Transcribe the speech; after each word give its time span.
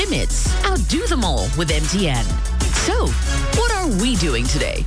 Limits 0.00 0.48
outdo 0.64 1.06
them 1.08 1.26
all 1.26 1.42
with 1.58 1.68
MTN. 1.68 2.24
So, 2.86 3.06
what 3.60 3.70
are 3.72 3.86
we 4.00 4.16
doing 4.16 4.46
today? 4.46 4.82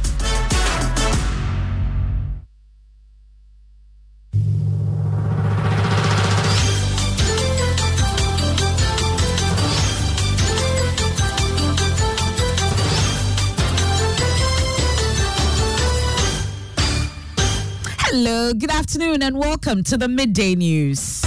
Hello, 18.00 18.52
good 18.54 18.72
afternoon, 18.72 19.22
and 19.22 19.38
welcome 19.38 19.84
to 19.84 19.96
the 19.96 20.08
midday 20.08 20.56
news. 20.56 21.23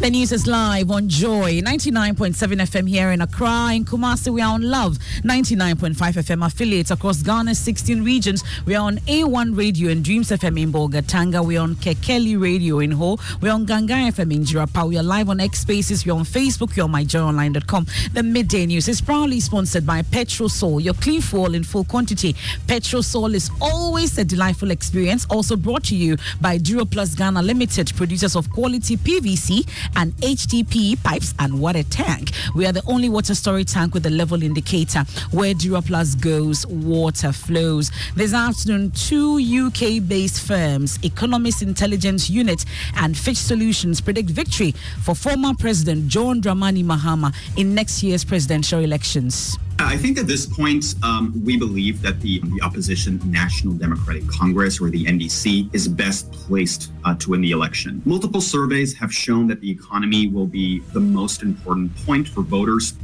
The 0.00 0.08
news 0.08 0.32
is 0.32 0.46
live 0.46 0.90
on 0.90 1.10
Joy 1.10 1.60
99.7 1.60 2.34
FM 2.34 2.88
here 2.88 3.10
in 3.10 3.20
Accra. 3.20 3.74
In 3.74 3.84
Kumasi, 3.84 4.32
we 4.32 4.40
are 4.40 4.54
on 4.54 4.62
Love 4.62 4.96
99.5 5.24 5.94
FM 5.94 6.46
affiliates 6.46 6.90
across 6.90 7.22
Ghana's 7.22 7.58
16 7.58 8.02
regions. 8.02 8.42
We 8.64 8.74
are 8.76 8.86
on 8.86 8.96
A1 9.00 9.58
Radio 9.58 9.90
and 9.90 10.02
Dreams 10.02 10.30
FM 10.30 10.58
in 10.58 10.72
Bolgatanga. 10.72 11.44
We 11.44 11.58
are 11.58 11.64
on 11.64 11.74
Kekeli 11.74 12.40
Radio 12.40 12.78
in 12.78 12.92
Ho. 12.92 13.18
We 13.42 13.50
are 13.50 13.52
on 13.52 13.66
Ganga 13.66 13.92
FM 13.92 14.32
in 14.32 14.44
Jirapa. 14.44 14.88
We 14.88 14.96
are 14.96 15.02
live 15.02 15.28
on 15.28 15.38
X 15.38 15.60
Spaces. 15.60 16.06
We 16.06 16.12
are 16.12 16.18
on 16.18 16.24
Facebook. 16.24 16.74
We 16.74 16.80
are 16.80 16.84
on 16.84 16.92
myjoyonline.com. 16.92 17.86
The 18.14 18.22
midday 18.22 18.64
news 18.64 18.88
is 18.88 19.02
proudly 19.02 19.40
sponsored 19.40 19.86
by 19.86 20.00
Petrosol, 20.00 20.82
your 20.82 20.94
clean 20.94 21.20
fuel 21.20 21.54
in 21.54 21.62
full 21.62 21.84
quantity. 21.84 22.32
Petrosol 22.66 23.34
is 23.34 23.50
always 23.60 24.16
a 24.16 24.24
delightful 24.24 24.70
experience. 24.70 25.26
Also 25.28 25.56
brought 25.56 25.84
to 25.84 25.94
you 25.94 26.16
by 26.40 26.56
Duro 26.56 26.86
Plus 26.86 27.14
Ghana 27.14 27.42
Limited, 27.42 27.92
producers 27.96 28.34
of 28.34 28.50
quality 28.50 28.96
PVC 28.96 29.68
and 29.96 30.12
HDPE 30.16 31.02
pipes 31.02 31.34
and 31.38 31.60
water 31.60 31.82
tank. 31.82 32.30
We 32.54 32.66
are 32.66 32.72
the 32.72 32.82
only 32.86 33.08
water 33.08 33.34
storage 33.34 33.72
tank 33.72 33.94
with 33.94 34.06
a 34.06 34.10
level 34.10 34.42
indicator. 34.42 35.04
Where 35.30 35.54
Duraplus 35.54 36.20
goes, 36.20 36.66
water 36.66 37.32
flows. 37.32 37.90
This 38.14 38.34
afternoon, 38.34 38.92
two 38.92 39.38
UK 39.38 40.06
based 40.06 40.46
firms, 40.46 40.98
Economist 41.02 41.62
Intelligence 41.62 42.30
Unit 42.30 42.64
and 42.96 43.16
Fitch 43.16 43.38
Solutions, 43.38 44.00
predict 44.00 44.30
victory 44.30 44.72
for 45.02 45.14
former 45.14 45.54
President 45.54 46.08
John 46.08 46.40
Dramani 46.40 46.84
Mahama 46.84 47.34
in 47.56 47.74
next 47.74 48.02
year's 48.02 48.24
presidential 48.24 48.80
elections. 48.80 49.58
I 49.86 49.96
think 49.96 50.18
at 50.18 50.26
this 50.26 50.46
point, 50.46 50.94
um, 51.02 51.32
we 51.44 51.56
believe 51.56 52.02
that 52.02 52.20
the, 52.20 52.40
the 52.40 52.60
opposition 52.62 53.20
National 53.24 53.74
Democratic 53.74 54.26
Congress, 54.28 54.80
or 54.80 54.90
the 54.90 55.04
NDC, 55.04 55.74
is 55.74 55.88
best 55.88 56.30
placed 56.32 56.92
uh, 57.04 57.14
to 57.16 57.30
win 57.30 57.40
the 57.40 57.50
election. 57.50 58.02
Multiple 58.04 58.40
surveys 58.40 58.94
have 58.94 59.12
shown 59.12 59.46
that 59.46 59.60
the 59.60 59.70
economy 59.70 60.28
will 60.28 60.46
be 60.46 60.80
the 60.92 61.00
most 61.00 61.42
important 61.42 61.94
point 62.04 62.28
for 62.28 62.42
voters. 62.42 62.94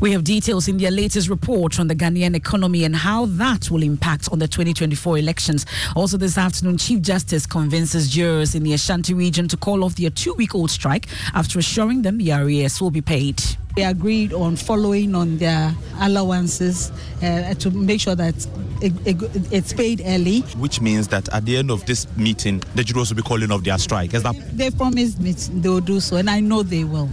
We 0.00 0.12
have 0.12 0.24
details 0.24 0.68
in 0.68 0.78
their 0.78 0.90
latest 0.90 1.28
report 1.28 1.78
on 1.78 1.88
the 1.88 1.94
Ghanaian 1.94 2.34
economy 2.34 2.84
and 2.84 2.96
how 2.96 3.26
that 3.26 3.70
will 3.70 3.82
impact 3.82 4.28
on 4.32 4.38
the 4.38 4.48
2024 4.48 5.18
elections. 5.18 5.66
Also, 5.94 6.16
this 6.16 6.38
afternoon, 6.38 6.78
Chief 6.78 7.00
Justice 7.02 7.46
convinces 7.46 8.08
jurors 8.10 8.54
in 8.54 8.62
the 8.62 8.72
Ashanti 8.72 9.14
region 9.14 9.48
to 9.48 9.56
call 9.56 9.84
off 9.84 9.96
their 9.96 10.10
two 10.10 10.34
week 10.34 10.54
old 10.54 10.70
strike 10.70 11.06
after 11.34 11.58
assuring 11.58 12.02
them 12.02 12.18
the 12.18 12.32
arrears 12.32 12.80
will 12.80 12.90
be 12.90 13.02
paid. 13.02 13.42
They 13.76 13.84
agreed 13.84 14.32
on 14.32 14.56
following 14.56 15.14
on 15.14 15.38
their 15.38 15.74
allowances 16.00 16.90
uh, 17.22 17.54
to 17.54 17.70
make 17.70 18.00
sure 18.00 18.16
that 18.16 18.34
it, 18.82 18.92
it, 19.06 19.52
it's 19.52 19.72
paid 19.72 20.02
early. 20.04 20.40
Which 20.58 20.80
means 20.80 21.08
that 21.08 21.28
at 21.32 21.44
the 21.44 21.56
end 21.56 21.70
of 21.70 21.86
this 21.86 22.06
meeting, 22.16 22.62
the 22.74 22.82
jurors 22.82 23.10
will 23.10 23.16
be 23.16 23.22
calling 23.22 23.50
off 23.52 23.62
their 23.62 23.78
strike. 23.78 24.14
Is 24.14 24.22
that? 24.24 24.34
They 24.56 24.70
promised 24.70 25.20
me 25.20 25.32
they 25.32 25.68
will 25.68 25.80
do 25.80 26.00
so, 26.00 26.16
and 26.16 26.28
I 26.28 26.40
know 26.40 26.62
they 26.62 26.84
will. 26.84 27.08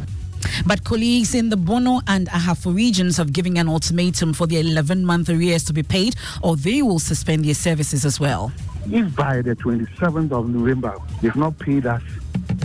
But 0.67 0.83
colleagues 0.83 1.33
in 1.33 1.47
the 1.47 1.55
Bono 1.55 2.01
and 2.07 2.27
Ahafo 2.27 2.75
regions 2.75 3.15
have 3.15 3.31
given 3.31 3.55
an 3.57 3.69
ultimatum 3.69 4.33
for 4.33 4.47
their 4.47 4.59
11 4.59 5.05
month 5.05 5.29
arrears 5.29 5.63
to 5.63 5.73
be 5.73 5.81
paid, 5.81 6.17
or 6.41 6.57
they 6.57 6.81
will 6.81 6.99
suspend 6.99 7.45
their 7.45 7.53
services 7.53 8.03
as 8.03 8.19
well. 8.19 8.51
If 8.91 9.15
by 9.15 9.41
the 9.41 9.55
27th 9.55 10.33
of 10.33 10.49
November 10.49 10.97
they've 11.21 11.33
not 11.37 11.57
paid 11.57 11.85
us 11.85 12.01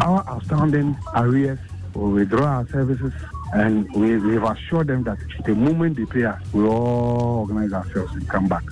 our 0.00 0.26
outstanding 0.28 0.96
arrears, 1.14 1.60
we'll 1.94 2.10
withdraw 2.10 2.46
our 2.46 2.68
services 2.70 3.12
and 3.52 3.88
we, 3.94 4.16
we've 4.16 4.42
assured 4.42 4.88
them 4.88 5.04
that 5.04 5.18
the 5.44 5.54
moment 5.54 5.96
they 5.96 6.04
pay 6.04 6.24
us, 6.24 6.42
we'll 6.52 6.70
all 6.70 7.41
organize 7.41 7.72
ourselves 7.72 8.12
and 8.14 8.28
come 8.28 8.48
back. 8.48 8.64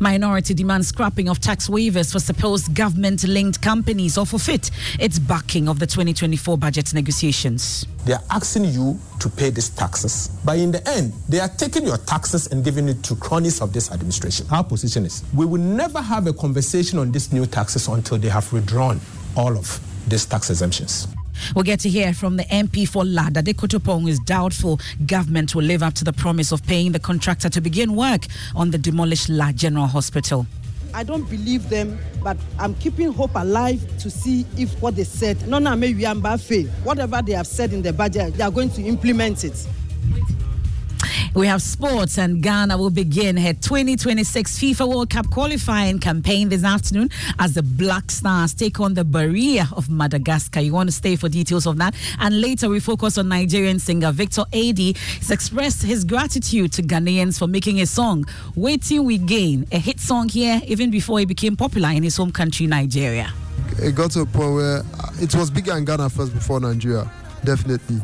Minority 0.00 0.54
demands 0.54 0.88
scrapping 0.88 1.28
of 1.28 1.40
tax 1.40 1.68
waivers 1.68 2.12
for 2.12 2.18
supposed 2.18 2.74
government 2.74 3.24
linked 3.24 3.62
companies 3.62 4.18
or 4.18 4.26
forfeit 4.26 4.70
its 4.98 5.18
backing 5.18 5.68
of 5.68 5.78
the 5.78 5.86
2024 5.86 6.58
budget 6.58 6.92
negotiations. 6.94 7.86
They 8.04 8.12
are 8.12 8.22
asking 8.30 8.66
you 8.66 8.98
to 9.20 9.28
pay 9.30 9.50
these 9.50 9.70
taxes, 9.70 10.30
but 10.44 10.58
in 10.58 10.72
the 10.72 10.86
end, 10.88 11.12
they 11.28 11.40
are 11.40 11.48
taking 11.48 11.86
your 11.86 11.98
taxes 11.98 12.48
and 12.48 12.64
giving 12.64 12.88
it 12.88 13.02
to 13.04 13.16
cronies 13.16 13.60
of 13.60 13.72
this 13.72 13.90
administration. 13.90 14.46
Our 14.50 14.64
position 14.64 15.06
is 15.06 15.22
we 15.34 15.46
will 15.46 15.60
never 15.60 16.00
have 16.00 16.26
a 16.26 16.32
conversation 16.32 16.98
on 16.98 17.12
these 17.12 17.32
new 17.32 17.46
taxes 17.46 17.88
until 17.88 18.18
they 18.18 18.28
have 18.28 18.52
withdrawn 18.52 19.00
all 19.36 19.56
of 19.56 19.80
these 20.08 20.26
tax 20.26 20.50
exemptions. 20.50 21.08
We'll 21.54 21.64
get 21.64 21.80
to 21.80 21.88
hear 21.88 22.12
from 22.12 22.36
the 22.36 22.44
MP 22.44 22.88
for 22.88 23.04
Lada. 23.04 23.42
De 23.42 23.54
Kotopong 23.54 24.08
is 24.08 24.18
doubtful 24.20 24.80
government 25.06 25.54
will 25.54 25.64
live 25.64 25.82
up 25.82 25.94
to 25.94 26.04
the 26.04 26.12
promise 26.12 26.52
of 26.52 26.64
paying 26.66 26.92
the 26.92 27.00
contractor 27.00 27.48
to 27.48 27.60
begin 27.60 27.94
work 27.94 28.26
on 28.54 28.70
the 28.70 28.78
demolished 28.78 29.28
La 29.28 29.52
General 29.52 29.86
Hospital. 29.86 30.46
I 30.94 31.02
don't 31.02 31.28
believe 31.28 31.68
them, 31.70 31.98
but 32.22 32.36
I'm 32.58 32.74
keeping 32.76 33.12
hope 33.12 33.34
alive 33.34 33.82
to 33.98 34.08
see 34.08 34.46
if 34.56 34.80
what 34.80 34.94
they 34.94 35.02
said, 35.02 35.36
whatever 36.84 37.22
they 37.22 37.32
have 37.32 37.46
said 37.48 37.72
in 37.72 37.82
the 37.82 37.92
budget, 37.92 38.34
they 38.34 38.44
are 38.44 38.50
going 38.52 38.70
to 38.70 38.82
implement 38.82 39.42
it. 39.42 39.66
We 41.34 41.48
have 41.48 41.62
sports, 41.62 42.16
and 42.16 42.40
Ghana 42.40 42.78
will 42.78 42.90
begin 42.90 43.36
her 43.38 43.52
2026 43.54 44.56
FIFA 44.56 44.88
World 44.88 45.10
Cup 45.10 45.28
qualifying 45.30 45.98
campaign 45.98 46.48
this 46.48 46.62
afternoon 46.62 47.10
as 47.40 47.54
the 47.54 47.62
Black 47.64 48.12
Stars 48.12 48.54
take 48.54 48.78
on 48.78 48.94
the 48.94 49.04
Barea 49.04 49.66
of 49.76 49.90
Madagascar. 49.90 50.60
You 50.60 50.72
want 50.72 50.90
to 50.90 50.94
stay 50.94 51.16
for 51.16 51.28
details 51.28 51.66
of 51.66 51.76
that. 51.78 51.96
And 52.20 52.40
later, 52.40 52.68
we 52.68 52.78
focus 52.78 53.18
on 53.18 53.28
Nigerian 53.28 53.80
singer 53.80 54.12
Victor 54.12 54.44
AD. 54.52 54.78
He's 54.78 55.32
expressed 55.32 55.82
his 55.82 56.04
gratitude 56.04 56.72
to 56.74 56.82
Ghanaians 56.84 57.36
for 57.36 57.48
making 57.48 57.80
a 57.80 57.86
song, 57.86 58.26
Wetin 58.56 59.04
We 59.04 59.18
Gain, 59.18 59.66
a 59.72 59.78
hit 59.78 59.98
song 59.98 60.28
here 60.28 60.60
even 60.68 60.92
before 60.92 61.18
he 61.18 61.24
became 61.24 61.56
popular 61.56 61.88
in 61.88 62.04
his 62.04 62.16
home 62.16 62.30
country, 62.30 62.68
Nigeria. 62.68 63.32
It 63.82 63.96
got 63.96 64.12
to 64.12 64.20
a 64.20 64.26
point 64.26 64.54
where 64.54 64.82
it 65.20 65.34
was 65.34 65.50
bigger 65.50 65.76
in 65.76 65.84
Ghana 65.84 66.10
first 66.10 66.32
before 66.32 66.60
Nigeria, 66.60 67.10
definitely. 67.42 68.00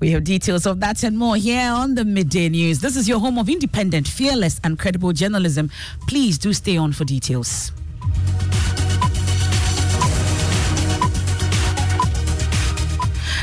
We 0.00 0.10
have 0.10 0.24
details 0.24 0.66
of 0.66 0.80
that 0.80 1.02
and 1.02 1.16
more 1.16 1.36
here 1.36 1.70
on 1.70 1.94
the 1.94 2.04
Midday 2.04 2.48
News. 2.48 2.80
This 2.80 2.96
is 2.96 3.08
your 3.08 3.20
home 3.20 3.38
of 3.38 3.48
independent, 3.48 4.08
fearless, 4.08 4.60
and 4.64 4.78
credible 4.78 5.12
journalism. 5.12 5.70
Please 6.08 6.38
do 6.38 6.52
stay 6.52 6.76
on 6.76 6.92
for 6.92 7.04
details. 7.04 7.72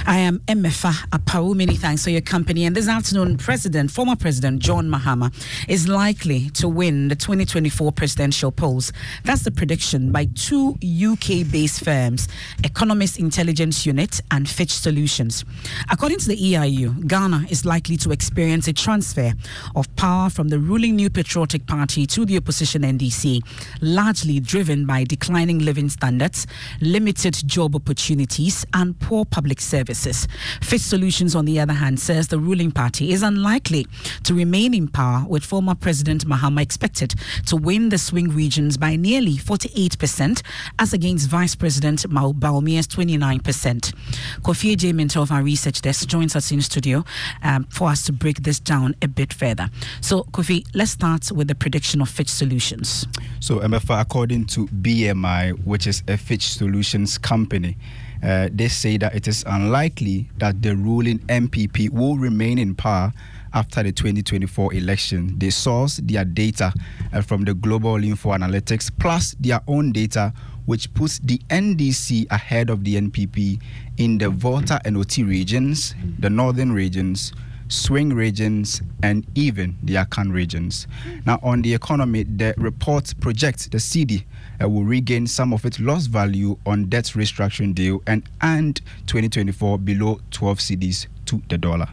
I 0.08 0.18
am 0.18 0.40
Emefa 0.40 0.92
Apawu. 1.12 1.56
Many 1.56 1.76
thanks 1.76 2.04
for 2.04 2.10
your 2.10 2.22
company. 2.22 2.66
And 2.66 2.76
this 2.76 2.88
afternoon, 2.88 3.38
President, 3.38 3.92
former 3.92 4.16
President 4.16 4.60
John 4.60 4.88
Mahama 4.90 5.32
is 5.70 5.88
likely 5.88 6.50
to 6.52 6.68
win 6.68 7.08
the 7.08 7.16
2024 7.16 7.92
presidential 7.92 8.52
polls. 8.52 8.92
That's 9.24 9.44
the 9.44 9.52
prediction 9.52 10.12
by 10.12 10.26
two 10.36 10.78
UK-based 10.82 11.84
firms, 11.84 12.28
Economist 12.64 13.20
Intelligence 13.20 13.86
Unit 13.86 14.20
and 14.32 14.50
Fitch 14.50 14.72
Solutions. 14.72 15.46
According 15.92 16.20
to 16.20 16.30
the 16.30 16.38
EIU, 16.38 17.08
Ghana 17.08 17.46
is 17.50 17.64
likely 17.66 17.98
to 17.98 18.12
experience 18.12 18.68
a 18.68 18.74
transfer 18.74 19.34
of 19.76 19.94
power 19.98 20.30
from 20.30 20.48
the 20.48 20.60
ruling 20.60 20.96
New 20.96 21.10
Patriotic 21.10 21.68
Party 21.68 22.08
to 22.08 22.26
the 22.26 22.38
opposition 22.38 22.82
NDC, 22.82 23.42
largely 23.82 24.40
driven 24.40 24.86
by 24.86 25.04
declining 25.04 25.60
living 25.60 25.90
standards, 25.90 26.48
limited 26.82 27.36
job 27.46 27.76
opportunities, 27.76 28.66
and 28.74 29.00
poor 29.00 29.26
public 29.26 29.62
services. 29.94 30.28
Fitch 30.62 30.82
Solutions, 30.82 31.36
on 31.36 31.46
the 31.46 31.60
other 31.60 31.74
hand, 31.74 32.00
says 32.00 32.28
the 32.28 32.40
ruling 32.40 32.72
party 32.72 33.12
is 33.12 33.24
unlikely 33.24 33.88
to 34.24 34.34
remain 34.34 34.74
in 34.74 34.88
power, 34.88 35.26
with 35.28 35.44
former 35.44 35.76
President 35.76 36.26
Mahama 36.26 36.62
expected 36.62 37.14
to 37.46 37.56
win 37.56 37.90
the 37.90 37.98
swing 37.98 38.30
regions 38.30 38.78
by 38.78 38.96
nearly 38.96 39.34
48%, 39.34 40.42
as 40.80 40.94
against 40.94 41.30
Vice 41.30 41.56
President 41.56 42.06
Bawumia's 42.10 42.88
29%. 42.88 43.94
Kofi 44.42 44.78
J. 44.78 44.94
Minter 44.94 45.20
of 45.20 45.32
our 45.32 45.44
research 45.44 45.82
desk 45.82 46.08
joins 46.08 46.36
us 46.36 46.52
in 46.52 46.62
studio 46.62 47.04
um, 47.44 47.66
for 47.66 47.90
us 47.90 48.04
to 48.06 48.14
break 48.14 48.44
this 48.44 48.60
down 48.60 48.96
a 49.02 49.08
bit 49.08 49.34
further. 49.34 49.70
So, 50.02 50.24
Kofi, 50.32 50.66
let's 50.74 50.92
start 50.92 51.32
with 51.32 51.48
the 51.48 51.56
prediction 51.56 52.02
of 52.02 52.10
Fitch 52.10 52.30
Solutions. 52.30 53.06
So, 53.40 53.60
Emefa, 53.60 54.00
according 54.02 54.46
to 54.48 54.68
BMI, 54.68 55.66
which 55.66 55.88
is 55.88 56.04
a 56.08 56.18
Fitch 56.18 56.54
Solutions 56.54 57.18
company, 57.18 57.78
uh, 58.24 58.50
they 58.52 58.68
say 58.68 58.98
that 58.98 59.16
it 59.16 59.28
is 59.28 59.44
unlikely 59.48 60.30
that 60.38 60.62
the 60.62 60.76
ruling 60.76 61.20
NPP 61.20 61.90
will 61.90 62.18
remain 62.18 62.58
in 62.58 62.76
power 62.76 63.12
after 63.54 63.84
the 63.84 63.92
2024 63.92 64.74
election. 64.74 65.38
They 65.38 65.50
source 65.50 65.98
their 65.98 66.24
data 66.26 66.74
uh, 67.14 67.22
from 67.22 67.44
the 67.44 67.54
Global 67.54 68.04
Info 68.04 68.32
Analytics 68.32 68.92
plus 69.00 69.36
their 69.40 69.62
own 69.68 69.92
data, 69.92 70.34
which 70.66 70.94
puts 70.94 71.20
the 71.20 71.40
NDC 71.50 72.28
ahead 72.32 72.70
of 72.70 72.84
the 72.84 72.96
NPP 72.96 73.62
in 73.98 74.18
the 74.18 74.30
Volta 74.30 74.80
and 74.86 74.98
Oti 74.98 75.24
regions, 75.24 75.96
the 76.20 76.30
northern 76.30 76.72
regions, 76.72 77.34
swing 77.72 78.14
regions, 78.14 78.82
and 79.02 79.26
even 79.36 79.78
the 79.84 79.96
Akan 79.96 80.32
regions. 80.32 80.88
Now, 81.26 81.40
on 81.42 81.62
the 81.62 81.74
economy, 81.74 82.24
the 82.24 82.54
report 82.58 83.14
projects 83.20 83.68
the 83.68 83.78
cedi 83.78 84.26
uh, 84.62 84.70
will 84.70 84.84
regain 84.84 85.26
some 85.26 85.54
of 85.54 85.66
its 85.66 85.80
lost 85.80 86.10
value 86.10 86.58
on 86.66 86.86
debt 86.86 87.06
restructuring 87.16 87.74
deal 87.74 88.04
and 88.08 88.24
end 88.42 88.82
2024 89.08 89.80
below 89.80 90.20
12 90.32 90.58
cedis 90.60 91.08
to 91.26 91.42
the 91.50 91.58
dollar. 91.58 91.88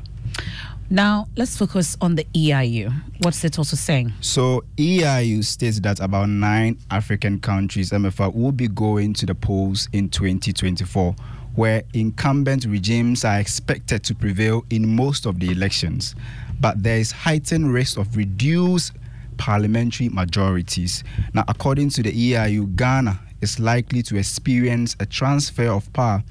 Now, 0.90 1.28
let's 1.36 1.56
focus 1.56 1.98
on 2.00 2.14
the 2.14 2.24
EIU. 2.34 2.90
What's 3.18 3.44
it 3.44 3.58
also 3.58 3.76
saying? 3.76 4.14
So, 4.20 4.64
EIU 4.78 5.44
states 5.44 5.80
that 5.80 6.00
about 6.00 6.30
nine 6.30 6.78
African 6.90 7.40
countries, 7.40 7.90
Emefa, 7.90 8.34
will 8.34 8.52
be 8.52 8.68
going 8.68 9.12
to 9.14 9.26
the 9.26 9.34
polls 9.34 9.88
in 9.92 10.08
2024 10.08 11.14
where 11.58 11.82
incumbent 11.92 12.64
regimes 12.66 13.24
are 13.24 13.40
expected 13.40 14.04
to 14.04 14.14
prevail 14.14 14.64
in 14.70 14.94
most 14.94 15.26
of 15.26 15.40
the 15.40 15.50
elections. 15.50 16.14
But 16.60 16.84
there 16.84 16.98
is 16.98 17.10
heightened 17.10 17.72
risk 17.74 17.98
of 17.98 18.16
reduced 18.16 18.92
parliamentary 19.38 20.08
majorities. 20.08 21.02
Now, 21.34 21.44
according 21.48 21.90
to 21.90 22.04
the 22.04 22.12
EIU, 22.12 22.76
Ghana 22.76 23.18
is 23.40 23.58
likely 23.58 24.04
to 24.04 24.16
experience 24.16 24.94
a 25.00 25.06
transfer 25.06 25.66
of 25.66 25.92
power 25.92 26.22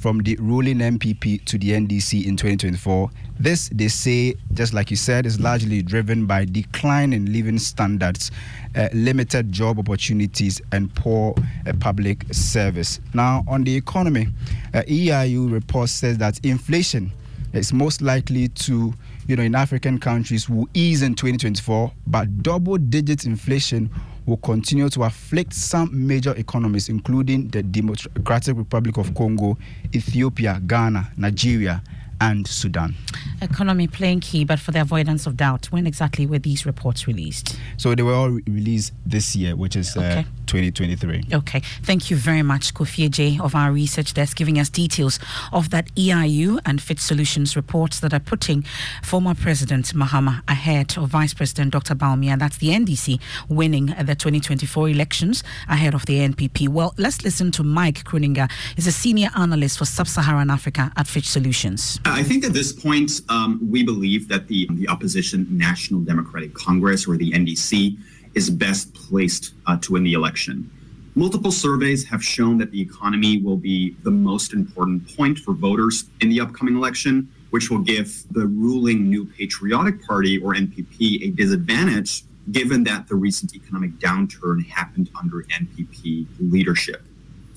from 0.00 0.20
the 0.20 0.34
ruling 0.40 0.78
NPP 0.78 1.44
to 1.44 1.58
the 1.58 1.72
NDC 1.72 2.24
in 2.24 2.34
2024. 2.34 3.10
This, 3.38 3.68
they 3.68 3.88
say, 3.88 4.34
just 4.54 4.72
like 4.72 4.90
you 4.90 4.96
said, 4.96 5.26
is 5.26 5.38
largely 5.38 5.82
driven 5.82 6.24
by 6.24 6.46
decline 6.46 7.12
in 7.12 7.30
living 7.30 7.58
standards, 7.58 8.30
uh, 8.76 8.88
limited 8.94 9.52
job 9.52 9.78
opportunities, 9.78 10.62
and 10.72 10.92
poor 10.94 11.34
uh, 11.66 11.72
public 11.80 12.24
service. 12.32 12.98
Now, 13.12 13.44
on 13.46 13.62
the 13.64 13.76
economy, 13.76 14.28
uh, 14.72 14.82
EIU 14.88 15.52
report 15.52 15.90
says 15.90 16.16
that 16.18 16.42
inflation 16.46 17.12
is 17.52 17.72
most 17.72 18.00
likely 18.00 18.48
to, 18.48 18.94
you 19.26 19.36
know, 19.36 19.42
in 19.42 19.54
African 19.54 19.98
countries 19.98 20.48
will 20.48 20.68
ease 20.72 21.02
in 21.02 21.14
2024, 21.14 21.92
but 22.06 22.42
double-digit 22.42 23.26
inflation 23.26 23.90
will 24.30 24.36
continue 24.36 24.88
to 24.88 25.02
afflict 25.02 25.52
some 25.52 25.90
major 26.06 26.32
economies, 26.36 26.88
including 26.88 27.48
the 27.48 27.64
Democratic 27.64 28.56
Republic 28.56 28.96
of 28.96 29.12
Congo, 29.14 29.58
Ethiopia, 29.92 30.60
Ghana, 30.64 31.12
Nigeria, 31.16 31.82
and 32.20 32.46
Sudan. 32.46 32.94
Economy 33.42 33.86
playing 33.86 34.20
key, 34.20 34.44
but 34.44 34.60
for 34.60 34.70
the 34.72 34.80
avoidance 34.80 35.26
of 35.26 35.36
doubt, 35.36 35.66
when 35.66 35.86
exactly 35.86 36.26
were 36.26 36.38
these 36.38 36.66
reports 36.66 37.06
released? 37.06 37.56
So 37.78 37.94
they 37.94 38.02
were 38.02 38.12
all 38.12 38.30
re- 38.30 38.42
released 38.46 38.92
this 39.06 39.34
year, 39.34 39.56
which 39.56 39.76
is 39.76 39.96
uh, 39.96 40.00
okay. 40.00 40.20
uh, 40.20 40.24
2023. 40.46 41.24
Okay. 41.32 41.60
Thank 41.82 42.10
you 42.10 42.16
very 42.16 42.42
much, 42.42 42.74
Kofi 42.74 43.10
J 43.10 43.38
of 43.40 43.54
our 43.54 43.72
research 43.72 44.14
desk, 44.14 44.36
giving 44.36 44.58
us 44.58 44.68
details 44.68 45.18
of 45.52 45.70
that 45.70 45.94
EIU 45.94 46.60
and 46.66 46.82
Fitch 46.82 47.00
Solutions 47.00 47.56
reports 47.56 48.00
that 48.00 48.12
are 48.12 48.20
putting 48.20 48.64
former 49.02 49.34
President 49.34 49.86
Mahama 49.94 50.42
ahead 50.48 50.98
of 50.98 51.08
Vice 51.08 51.32
President 51.32 51.72
Dr. 51.72 51.94
Bawumia. 51.94 52.38
That's 52.38 52.58
the 52.58 52.68
NDC 52.68 53.20
winning 53.48 53.86
the 53.86 54.14
2024 54.14 54.90
elections 54.90 55.42
ahead 55.68 55.94
of 55.94 56.04
the 56.06 56.18
NPP. 56.18 56.68
Well, 56.68 56.94
let's 56.98 57.24
listen 57.24 57.50
to 57.52 57.62
Mike 57.62 58.04
Kroninger. 58.04 58.50
He's 58.76 58.86
a 58.86 58.92
senior 58.92 59.30
analyst 59.36 59.78
for 59.78 59.84
Sub-Saharan 59.84 60.50
Africa 60.50 60.92
at 60.96 61.06
Fitch 61.06 61.28
Solutions. 61.28 61.98
I 62.12 62.22
think 62.22 62.44
at 62.44 62.52
this 62.52 62.72
point, 62.72 63.20
um, 63.28 63.58
we 63.70 63.82
believe 63.82 64.28
that 64.28 64.48
the, 64.48 64.68
the 64.72 64.88
opposition 64.88 65.46
National 65.50 66.00
Democratic 66.00 66.54
Congress, 66.54 67.06
or 67.06 67.16
the 67.16 67.30
NDC, 67.32 67.96
is 68.34 68.50
best 68.50 68.92
placed 68.94 69.54
uh, 69.66 69.76
to 69.78 69.92
win 69.92 70.04
the 70.04 70.14
election. 70.14 70.70
Multiple 71.14 71.50
surveys 71.50 72.04
have 72.04 72.22
shown 72.22 72.58
that 72.58 72.70
the 72.70 72.80
economy 72.80 73.38
will 73.38 73.56
be 73.56 73.96
the 74.04 74.10
most 74.10 74.52
important 74.52 75.16
point 75.16 75.38
for 75.38 75.52
voters 75.52 76.04
in 76.20 76.28
the 76.28 76.40
upcoming 76.40 76.76
election, 76.76 77.28
which 77.50 77.70
will 77.70 77.80
give 77.80 78.24
the 78.32 78.46
ruling 78.46 79.10
New 79.10 79.24
Patriotic 79.26 80.04
Party, 80.06 80.38
or 80.38 80.54
NPP, 80.54 81.26
a 81.26 81.30
disadvantage 81.30 82.22
given 82.52 82.84
that 82.84 83.08
the 83.08 83.14
recent 83.14 83.54
economic 83.54 83.92
downturn 83.98 84.66
happened 84.66 85.10
under 85.20 85.42
NPP 85.44 86.26
leadership. 86.38 87.02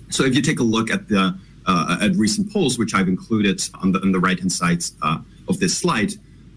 So 0.10 0.24
if 0.24 0.36
you 0.36 0.42
take 0.42 0.60
a 0.60 0.64
look 0.64 0.92
at 0.92 1.08
the 1.08 1.38
at 1.68 2.16
recent 2.16 2.52
polls, 2.52 2.78
which 2.78 2.94
I've 2.94 3.08
included 3.08 3.62
on 3.82 3.92
the, 3.92 4.02
on 4.02 4.12
the 4.12 4.20
right 4.20 4.38
hand 4.38 4.52
side 4.52 4.84
uh, 5.02 5.20
of 5.48 5.60
this 5.60 5.78
slide, 5.78 6.14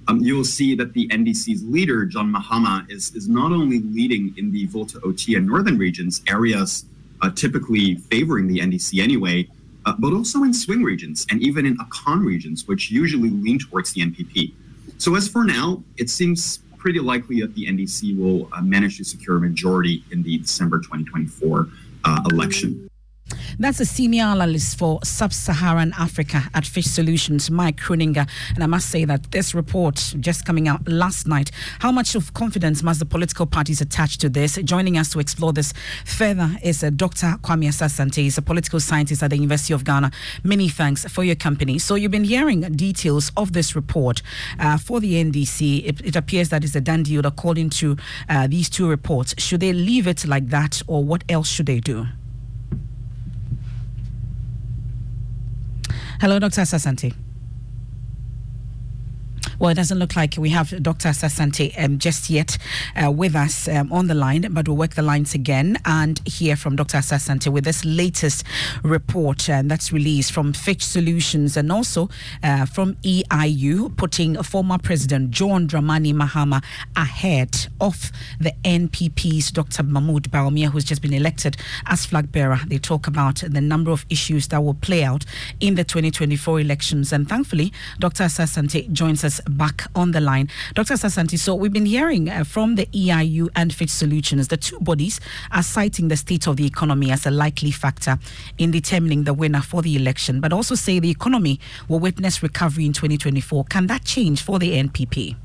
um, 0.09 0.21
you 0.21 0.37
will 0.37 0.45
see 0.45 0.75
that 0.77 0.93
the 0.93 1.09
NDC's 1.09 1.65
leader, 1.65 2.05
John 2.05 2.33
Mahama, 2.33 2.89
is, 2.91 3.15
is 3.15 3.29
not 3.29 3.51
only 3.53 3.81
leading 3.81 4.35
in 4.39 4.53
the 4.53 4.67
Volta 4.67 5.01
Oti 5.05 5.35
and 5.35 5.47
northern 5.47 5.79
regions, 5.79 6.23
areas 6.29 6.85
uh, 7.23 7.31
typically 7.31 7.97
favoring 7.97 8.47
the 8.47 8.61
NDC 8.61 9.03
anyway, 9.03 9.49
uh, 9.85 9.95
but 9.99 10.13
also 10.13 10.43
in 10.43 10.53
swing 10.53 10.83
regions 10.83 11.27
and 11.31 11.43
even 11.43 11.67
in 11.67 11.77
Akan 11.79 12.25
regions, 12.25 12.69
which 12.69 12.91
usually 12.91 13.31
lean 13.31 13.59
towards 13.59 13.93
the 13.93 14.03
NPP. 14.03 14.53
So, 14.99 15.15
as 15.17 15.29
for 15.29 15.45
now, 15.45 15.83
it 15.97 16.09
seems 16.09 16.61
pretty 16.79 17.01
likely 17.01 17.41
that 17.41 17.55
the 17.55 17.67
NDC 17.67 18.19
will 18.19 18.49
uh, 18.53 18.63
manage 18.63 18.99
to 18.99 19.05
secure 19.05 19.37
a 19.37 19.41
majority 19.41 20.05
in 20.13 20.23
the 20.23 20.39
December 20.39 20.79
2024 20.79 21.69
uh, 22.05 22.23
election. 22.31 22.89
That's 23.59 23.81
a 23.81 23.87
senior 23.87 24.25
analyst 24.25 24.79
for 24.79 25.01
sub 25.03 25.33
Saharan 25.33 25.95
Africa 25.99 26.45
at 26.53 26.67
Fitch 26.67 26.87
Solutions, 26.87 27.51
Mike 27.51 27.79
Kroninger. 27.79 28.29
And 28.55 28.63
I 28.63 28.67
must 28.67 28.91
say 28.91 29.07
that 29.07 29.33
this 29.33 29.55
report 29.55 30.15
just 30.21 30.45
coming 30.45 30.69
out 30.69 30.87
last 30.87 31.27
night, 31.27 31.51
how 31.79 31.91
much 31.91 32.15
of 32.15 32.35
confidence 32.35 32.83
must 32.83 32.99
the 32.99 33.07
political 33.07 33.47
parties 33.47 33.81
attach 33.81 34.19
to 34.19 34.29
this? 34.29 34.57
Joining 34.57 34.99
us 34.99 35.09
to 35.11 35.21
explore 35.21 35.55
this 35.55 35.73
further 36.05 36.57
is 36.63 36.85
uh, 36.85 36.91
Dr. 36.91 37.39
Kwame 37.43 37.67
Asah-Asante. 37.69 38.17
He's 38.17 38.37
a 38.37 38.43
political 38.43 38.79
scientist 38.79 39.23
at 39.23 39.31
the 39.31 39.37
University 39.37 39.73
of 39.73 39.85
Ghana. 39.85 40.11
Many 40.45 40.69
thanks 40.69 41.07
for 41.07 41.25
your 41.25 41.37
company. 41.37 41.79
So 41.79 41.95
you've 41.95 42.11
been 42.11 42.25
hearing 42.25 42.61
details 42.61 43.33
of 43.37 43.55
this 43.55 43.75
report 43.75 44.21
uh, 44.59 44.77
for 44.77 45.01
the 45.01 45.15
NDC. 45.15 45.87
It, 45.87 46.01
it, 46.05 46.17
appears 46.17 46.51
that 46.51 46.63
it's 46.63 46.75
a 46.75 46.81
done 46.81 47.05
deal 47.05 47.25
according 47.25 47.71
to 47.71 47.97
uh, 48.29 48.47
these 48.47 48.69
two 48.69 48.89
reports. 48.89 49.35
Should 49.39 49.61
they 49.61 49.73
leave 49.73 50.07
it 50.07 50.27
like 50.27 50.49
that 50.49 50.83
or 50.87 51.03
what 51.03 51.25
else 51.29 51.49
should 51.49 51.67
they 51.67 51.81
do? 51.81 52.07
Hello, 56.19 56.39
Dr. 56.39 56.63
Asah-Asante. 56.63 57.26
Well, 59.59 59.71
it 59.71 59.75
doesn't 59.75 59.99
look 59.99 60.17
like 60.17 60.35
we 60.37 60.51
have 60.51 60.83
Dr. 60.83 61.09
Asah-Asante 61.09 61.83
um, 61.83 61.99
just 61.99 62.29
yet 62.29 62.59
uh, 62.95 63.11
with 63.11 63.35
us 63.35 63.69
um, 63.69 63.91
on 63.91 64.07
the 64.07 64.15
line, 64.15 64.47
but 64.51 64.69
we'll 64.69 64.77
work 64.77 64.95
the 64.95 65.03
lines 65.03 65.33
again 65.33 65.79
and 65.87 66.21
hear 66.27 66.57
from 66.57 66.77
Dr. 66.77 66.99
Asah-Asante 66.99 67.51
with 67.51 67.65
this 67.65 67.83
latest 67.83 68.45
report 68.83 69.49
uh, 69.49 69.63
that's 69.65 69.93
released 69.93 70.33
from 70.33 70.53
Fitch 70.53 70.85
Solutions 70.85 71.57
and 71.57 71.73
also 71.73 72.11
uh, 72.43 72.67
from 72.67 72.97
EIU, 72.97 73.97
putting 73.97 74.43
former 74.43 74.77
President 74.77 75.31
John 75.31 75.67
Dramani 75.67 76.13
Mahama 76.13 76.63
ahead 76.95 77.69
of 77.81 78.13
the 78.39 78.53
NPP's 78.63 79.51
Dr. 79.51 79.85
Mahmoud 79.85 80.31
Bawumia, 80.31 80.71
who's 80.71 80.85
just 80.85 81.01
been 81.01 81.15
elected 81.15 81.57
as 81.87 82.05
flag 82.05 82.31
bearer. 82.31 82.61
They 82.67 82.79
talk 82.79 83.07
about 83.07 83.37
the 83.37 83.63
number 83.63 83.91
of 83.91 84.05
issues 84.11 84.49
that 84.49 84.63
will 84.63 84.75
play 84.75 85.03
out 85.03 85.25
in 85.61 85.77
the 85.77 85.85
2024 85.85 86.61
elections. 86.61 87.11
And 87.11 87.27
thankfully, 87.27 87.73
Dr. 87.99 88.25
Asah-Asante 88.25 88.93
joins 88.93 89.25
us 89.25 89.41
back 89.49 89.85
on 89.95 90.13
the 90.13 90.21
line. 90.21 90.49
Dr. 90.75 90.95
Asah-Asante, 90.95 91.39
so 91.39 91.55
we've 91.55 91.73
been 91.73 91.87
hearing 91.87 92.29
uh, 92.29 92.45
from 92.45 92.75
the 92.75 92.87
EIU 92.87 93.49
and 93.55 93.73
Fitch 93.73 93.91
Solutions, 93.91 94.49
the 94.49 94.57
two 94.57 94.79
bodies 94.81 95.21
are 95.53 95.63
citing 95.63 96.09
the 96.09 96.17
state 96.17 96.47
of 96.47 96.57
the 96.57 96.67
economy 96.67 97.11
as 97.11 97.27
a 97.27 97.31
likely 97.31 97.71
factor 97.71 98.19
in 98.59 98.71
determining 98.71 99.25
the 99.25 99.35
winner 99.35 99.63
for 99.63 99.83
the 99.83 99.97
election, 99.97 100.41
but 100.41 100.53
also 100.53 100.75
say 100.75 100.99
the 100.99 101.11
economy 101.11 101.61
will 101.89 101.99
witness 101.99 102.43
recovery 102.43 102.87
in 102.87 102.93
2024. 102.93 103.65
Can 103.65 103.87
that 103.87 104.05
change 104.05 104.43
for 104.43 104.59
the 104.59 104.73
NPP? 104.73 105.37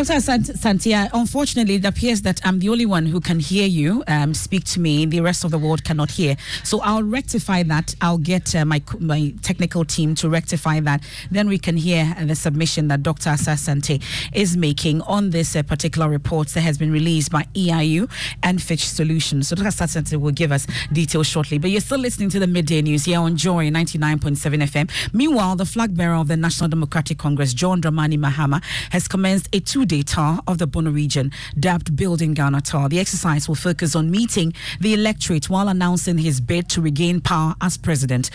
Dr. 0.00 0.14
Santia, 0.14 1.10
unfortunately, 1.12 1.74
it 1.74 1.84
appears 1.84 2.22
that 2.22 2.40
I'm 2.42 2.58
the 2.58 2.70
only 2.70 2.86
one 2.86 3.04
who 3.04 3.20
can 3.20 3.38
hear 3.38 3.66
you 3.66 4.02
um, 4.08 4.32
speak 4.32 4.64
to 4.64 4.80
me. 4.80 5.04
The 5.04 5.20
rest 5.20 5.44
of 5.44 5.50
the 5.50 5.58
world 5.58 5.84
cannot 5.84 6.10
hear. 6.10 6.38
So 6.64 6.80
I'll 6.80 7.02
rectify 7.02 7.64
that. 7.64 7.94
I'll 8.00 8.16
get 8.16 8.56
uh, 8.56 8.64
my 8.64 8.82
my 8.98 9.34
technical 9.42 9.84
team 9.84 10.14
to 10.14 10.30
rectify 10.30 10.80
that. 10.80 11.02
Then 11.30 11.50
we 11.50 11.58
can 11.58 11.76
hear 11.76 12.16
the 12.18 12.34
submission 12.34 12.88
that 12.88 13.02
Dr. 13.02 13.28
Asah-Asante 13.28 14.02
is 14.32 14.56
making 14.56 15.02
on 15.02 15.30
this 15.30 15.54
uh, 15.54 15.62
particular 15.62 16.08
report 16.08 16.48
that 16.48 16.62
has 16.62 16.78
been 16.78 16.90
released 16.90 17.30
by 17.30 17.42
EIU 17.54 18.10
and 18.42 18.62
Fitch 18.62 18.88
Solutions. 18.88 19.48
So 19.48 19.56
Dr. 19.56 19.68
Asah-Asante 19.68 20.16
will 20.18 20.30
give 20.32 20.50
us 20.50 20.66
details 20.90 21.26
shortly. 21.26 21.58
But 21.58 21.72
you're 21.72 21.82
still 21.82 21.98
listening 22.00 22.30
to 22.30 22.38
the 22.38 22.46
midday 22.46 22.80
news 22.80 23.04
here 23.04 23.20
on 23.20 23.36
Joy 23.36 23.68
99.7 23.68 24.62
FM. 24.62 24.90
Meanwhile, 25.12 25.56
the 25.56 25.66
flag 25.66 25.94
bearer 25.94 26.14
of 26.14 26.28
the 26.28 26.38
National 26.38 26.70
Democratic 26.70 27.18
Congress, 27.18 27.52
John 27.52 27.82
Dramani 27.82 28.18
Mahama, 28.18 28.64
has 28.92 29.06
commenced 29.06 29.48
a 29.52 29.60
two-day 29.60 29.99
of 30.46 30.58
the 30.58 30.66
Bono 30.66 30.90
region, 30.90 31.30
dubbed 31.58 31.94
Building 31.94 32.34
Ghana. 32.34 32.62
The 32.88 32.98
exercise 32.98 33.48
will 33.48 33.54
focus 33.54 33.94
on 33.94 34.10
meeting 34.10 34.52
the 34.80 34.94
electorate 34.94 35.50
while 35.50 35.68
announcing 35.68 36.18
his 36.18 36.40
bid 36.40 36.68
to 36.70 36.80
regain 36.80 37.20
power 37.20 37.54
as 37.60 37.76
president. 37.76 38.30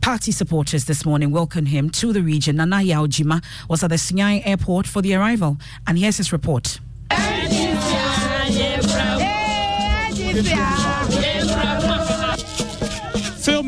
Party 0.00 0.30
supporters 0.30 0.84
this 0.84 1.04
morning 1.04 1.30
welcomed 1.30 1.68
him 1.68 1.90
to 1.90 2.12
the 2.12 2.22
region. 2.22 2.56
Nana 2.56 2.82
Yaw 2.82 3.06
Gyimah 3.06 3.42
was 3.68 3.82
at 3.82 3.90
the 3.90 3.96
Sunyani 3.96 4.46
airport 4.46 4.86
for 4.86 5.02
the 5.02 5.14
arrival, 5.14 5.58
and 5.86 5.98
here's 5.98 6.18
his 6.18 6.32
report. 6.32 6.78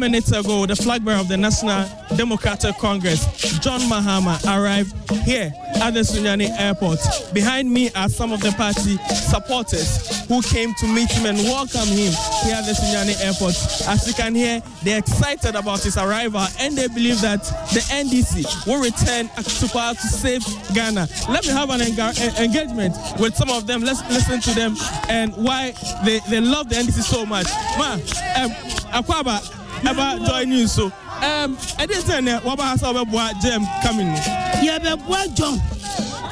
Minutes 0.01 0.33
ago, 0.33 0.65
the 0.65 0.75
flag 0.75 1.05
bearer 1.05 1.19
of 1.19 1.29
the 1.29 1.37
National 1.37 1.87
Democratic 2.17 2.79
Congress, 2.79 3.21
John 3.61 3.81
Mahama, 3.81 4.41
arrived 4.49 4.95
here 5.27 5.53
at 5.77 5.93
the 5.93 6.01
Sunyani 6.01 6.49
airport. 6.59 6.99
Behind 7.35 7.71
me 7.71 7.91
are 7.93 8.09
some 8.09 8.33
of 8.33 8.41
the 8.41 8.51
party 8.53 8.97
supporters 9.15 10.27
who 10.27 10.41
came 10.41 10.73
to 10.81 10.87
meet 10.87 11.11
him 11.11 11.27
and 11.27 11.37
welcome 11.45 11.87
him 11.89 12.13
here 12.45 12.55
at 12.57 12.65
the 12.65 12.73
Sunyani 12.73 13.23
airport. 13.23 13.55
As 13.87 14.09
you 14.09 14.15
can 14.15 14.35
hear, 14.35 14.63
they're 14.83 15.01
excited 15.01 15.55
about 15.55 15.83
his 15.83 15.99
arrival 15.99 16.47
and 16.59 16.79
they 16.79 16.89
believe 16.89 17.21
that 17.21 17.43
the 17.75 17.81
NDC 17.93 18.67
will 18.67 18.81
return 18.83 19.29
to 19.29 19.69
power 19.69 19.93
to 19.93 20.07
save 20.09 20.43
Ghana. 20.75 21.09
Let 21.29 21.47
me 21.47 21.53
have 21.53 21.69
an 21.69 21.83
engagement 21.83 22.97
with 23.21 23.37
some 23.37 23.51
of 23.51 23.67
them. 23.67 23.83
Let's 23.83 24.01
listen 24.09 24.41
to 24.41 24.55
them 24.55 24.77
and 25.11 25.37
why 25.37 25.75
they, 26.07 26.21
they 26.31 26.41
love 26.41 26.71
the 26.71 26.77
NDC 26.77 27.03
so 27.03 27.27
much. 27.27 27.49
Ma, 27.77 27.93
um, 27.93 28.51
Akwaba, 28.91 29.60
about 29.83 30.27
join 30.27 30.51
you 30.53 30.67
so. 30.67 30.87
Um, 31.23 31.57
ɛde 31.79 31.97
sɛ 32.01 32.21
nɛ 32.21 32.41
wɔba 32.43 32.61
ha 32.61 32.75
sɛ 32.77 32.93
wɔbɛboa 32.95 33.41
gem 33.43 33.67
coming 33.83 34.09
no 34.09 34.21
yɛbɛboa 34.65 35.35
john. 35.35 35.59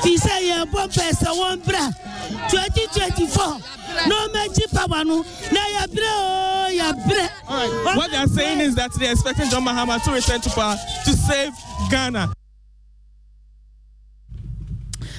Fi 0.02 0.16
sɛ 0.16 0.34
yɛbɔ 0.50 0.88
pɛ 0.92 1.10
sɛ 1.12 1.28
wɔn 1.36 1.64
bra 1.64 1.90
2024 2.50 3.60
na 4.08 4.14
ɔmɛgye 4.28 4.72
power 4.74 5.04
no. 5.04 5.24
Na 5.52 5.60
yɛbrɛ 5.60 6.10
o 6.12 6.70
yɛbrɛ 6.70 7.96
what 7.96 8.10
they 8.10 8.16
are 8.16 8.26
saying 8.28 8.60
is 8.60 8.74
that 8.74 8.92
they 8.94 9.08
are 9.08 9.12
expecting 9.12 9.48
john 9.50 9.64
mahama 9.64 10.02
to 10.04 10.10
return 10.12 10.40
to 10.40 10.50
power 10.50 10.76
to 11.04 11.12
save 11.12 11.52
ghana 11.90 12.30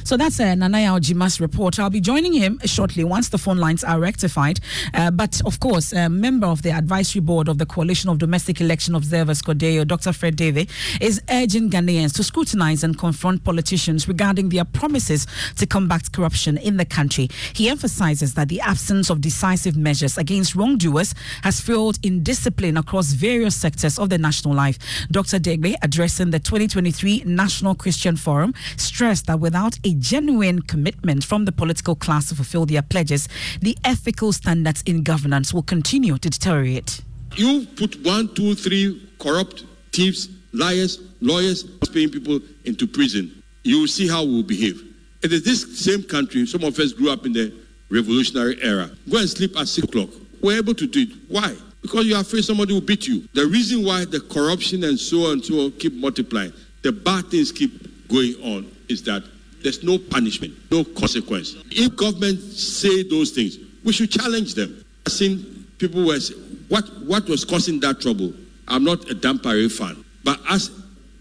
So 0.04 0.18
that's 0.18 0.40
uh, 0.40 0.56
Nana 0.56 0.82
Yaw 0.82 1.00
Gyimah's 1.00 1.40
report. 1.40 1.80
I'll 1.80 1.90
be 1.90 2.02
joining 2.02 2.34
him 2.34 2.60
shortly 2.66 3.04
once 3.04 3.30
the 3.30 3.38
phone 3.38 3.58
lines 3.58 3.84
are 3.84 4.00
rectified. 4.00 4.60
Uh, 4.94 5.12
but 5.12 5.42
of 5.46 5.60
course, 5.60 5.94
a 5.94 6.10
member 6.10 6.48
of 6.48 6.62
the 6.62 6.72
advisory 6.72 7.22
board 7.22 7.48
of 7.48 7.58
the 7.58 7.66
Coalition 7.66 8.10
of 8.10 8.18
Domestic 8.18 8.62
Election 8.62 8.96
Observers, 8.96 9.42
CODEO, 9.42 9.86
Dr. 9.88 10.14
Fred 10.14 10.36
Degbe, 10.36 10.70
is 11.02 11.22
urging 11.30 11.70
Ghanaians 11.70 12.16
to 12.16 12.24
scrutinize 12.24 12.84
and 12.84 12.98
confront 12.98 13.44
politicians 13.44 14.08
regarding 14.08 14.50
their 14.50 14.66
promises 14.66 15.28
to 15.58 15.66
combat 15.66 16.12
corruption 16.12 16.58
in 16.58 16.78
the 16.78 16.86
country. 16.86 17.30
He 17.54 17.70
emphasizes 17.70 18.34
that 18.34 18.50
the 18.50 18.62
absence 18.62 19.10
of 19.10 19.22
decisive 19.22 19.76
measures 19.76 20.18
against 20.18 20.56
wrongdoers 20.56 21.14
has 21.44 21.60
fueled 21.60 22.00
indiscipline 22.04 22.78
across 22.78 23.12
various 23.12 23.56
sectors 23.56 24.00
of 24.00 24.10
the 24.10 24.18
national 24.18 24.54
life. 24.54 24.78
Dr. 25.12 25.40
Degbe, 25.40 25.76
addressing 25.82 26.32
the 26.32 26.40
2023 26.40 27.24
National 27.26 27.76
Christian 27.76 28.16
Forum, 28.16 28.54
stressed 28.78 29.28
that 29.28 29.40
without 29.40 29.78
a 29.84 29.94
genuine 30.00 30.62
commitment 30.62 31.24
from 31.24 31.46
the 31.46 31.52
political 31.52 31.96
class 31.96 32.30
to 32.30 32.36
fulfill 32.36 32.66
their 32.66 32.82
pledges, 32.82 33.28
the 33.62 33.78
ethical 33.84 34.32
standards 34.32 34.82
in 34.86 35.04
governance 35.04 35.54
will 35.54 35.64
continue 35.64 36.18
to 36.18 36.30
deteriorate. 36.30 37.02
You 37.36 37.68
put 37.76 38.04
one, 38.04 38.34
two, 38.34 38.56
three 38.56 39.10
corrupt 39.20 39.66
thieves, 39.92 40.30
liars, 40.54 41.00
lawyers, 41.22 41.64
paying 41.94 42.10
people 42.10 42.40
into 42.66 42.88
prison. 42.88 43.44
You 43.64 43.82
will 43.82 43.88
see 43.88 44.08
how 44.08 44.24
we 44.24 44.36
will 44.36 44.44
behave. 44.44 44.82
It 45.22 45.34
is 45.34 45.44
this 45.44 45.84
same 45.84 46.04
country, 46.04 46.46
some 46.46 46.64
of 46.64 46.80
us 46.80 46.94
grew 46.94 47.12
up 47.12 47.26
in 47.26 47.34
the 47.34 47.54
revolutionary 47.90 48.62
era. 48.62 48.90
Go 49.10 49.18
and 49.18 49.30
sleep 49.30 49.58
at 49.58 49.68
six 49.68 49.88
o'clock. 49.88 50.10
We're 50.42 50.58
able 50.58 50.76
to 50.76 50.88
do 50.88 51.02
it. 51.02 51.10
Why? 51.28 51.56
Because 51.82 52.06
you're 52.06 52.20
afraid 52.20 52.44
somebody 52.44 52.74
will 52.74 52.82
beat 52.82 53.08
you. 53.08 53.28
The 53.34 53.46
reason 53.46 53.84
why 53.86 54.06
the 54.06 54.20
corruption 54.20 54.84
and 54.84 55.00
so 55.00 55.26
on 55.26 55.34
and 55.34 55.46
so 55.46 55.66
on 55.66 55.72
keep 55.72 55.94
multiplying, 55.94 56.54
the 56.82 56.92
bad 56.92 57.30
things 57.30 57.52
keep 57.52 58.08
going 58.08 58.36
on, 58.44 58.72
is 58.88 59.04
that 59.04 59.24
there's 59.62 59.84
no 59.84 59.98
punishment, 59.98 60.54
no 60.72 60.84
consequence. 60.84 61.56
If 61.72 61.96
government 61.96 62.40
say 62.42 63.04
those 63.04 63.32
things, 63.32 63.58
we 63.84 63.94
should 63.94 64.12
challenge 64.12 64.56
them. 64.56 64.84
I've 65.06 65.14
seen 65.14 65.66
people 65.78 66.06
were 66.06 66.20
what 66.68 66.86
what 67.06 67.28
was 67.28 67.46
causing 67.46 67.80
that 67.82 68.02
trouble. 68.02 68.34
I'm 68.68 68.84
not 68.84 69.10
a 69.10 69.16
Dampare 69.16 69.72
fan, 69.72 70.04
but 70.24 70.40
as 70.50 70.70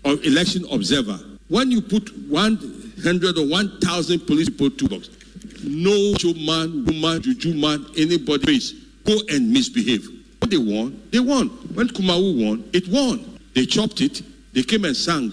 an 0.04 0.18
election 0.24 0.66
observer, 0.70 1.18
when 1.48 1.70
you 1.70 1.80
put 1.80 2.10
100 2.28 3.38
or 3.38 3.46
1,000 3.48 4.20
police 4.26 4.50
people 4.50 4.70
to 4.70 4.88
box, 4.88 5.08
no 5.64 6.12
man, 6.34 6.84
woman, 6.84 7.22
juju 7.22 7.54
man, 7.54 7.86
anybody 7.96 8.44
face, 8.44 8.72
go 9.04 9.16
and 9.30 9.50
misbehave. 9.50 10.06
What 10.40 10.50
they 10.50 10.58
won, 10.58 11.02
they 11.10 11.20
won. 11.20 11.48
When 11.74 11.88
Kumawu 11.88 12.46
won, 12.46 12.68
it 12.72 12.86
won. 12.88 13.38
They 13.54 13.66
chopped 13.66 14.00
it. 14.02 14.22
They 14.52 14.62
came 14.62 14.84
and 14.84 14.96
sang. 14.96 15.32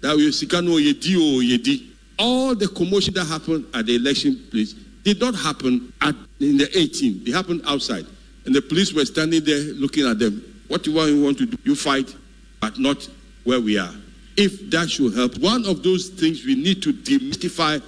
That 0.00 0.16
we 0.16 0.28
Sikano 0.30 0.80
Yedi 0.80 1.14
o 1.16 1.40
Yedi 1.40 1.91
all 2.22 2.54
the 2.54 2.68
commotion 2.68 3.12
that 3.14 3.26
happened 3.26 3.66
at 3.74 3.86
the 3.86 3.96
election 3.96 4.40
place 4.52 4.74
did 5.02 5.20
not 5.20 5.34
happen 5.34 5.92
at, 6.00 6.14
in 6.38 6.56
the 6.56 6.68
18. 6.72 7.24
They 7.24 7.32
happened 7.32 7.62
outside. 7.66 8.06
And 8.46 8.54
the 8.54 8.62
police 8.62 8.92
were 8.92 9.04
standing 9.04 9.42
there 9.44 9.58
looking 9.74 10.06
at 10.06 10.20
them. 10.20 10.62
What 10.68 10.84
do 10.84 10.92
you 10.92 11.24
want 11.24 11.38
to 11.38 11.46
do? 11.46 11.58
You 11.64 11.74
fight, 11.74 12.14
but 12.60 12.78
not 12.78 13.08
where 13.42 13.60
we 13.60 13.76
are. 13.76 13.92
If 14.36 14.70
that 14.70 14.88
should 14.88 15.14
help, 15.14 15.36
one 15.38 15.66
of 15.66 15.82
those 15.82 16.10
things 16.10 16.46
we 16.46 16.54
need 16.54 16.80
to 16.84 16.92
demystify. 16.92 17.82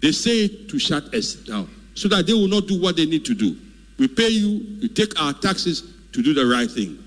They 0.00 0.12
say 0.12 0.48
to 0.48 0.78
shut 0.78 1.14
us 1.14 1.34
down 1.34 1.68
so 1.94 2.08
that 2.08 2.26
they 2.26 2.32
will 2.32 2.48
not 2.48 2.66
do 2.66 2.80
what 2.80 2.96
they 2.96 3.04
need 3.04 3.26
to 3.26 3.34
do. 3.34 3.56
We 3.98 4.08
pay 4.08 4.30
you, 4.30 4.64
you 4.80 4.88
take 4.88 5.20
our 5.20 5.34
taxes 5.34 5.92
to 6.12 6.22
do 6.22 6.32
the 6.32 6.46
right 6.46 6.70
thing. 6.70 6.98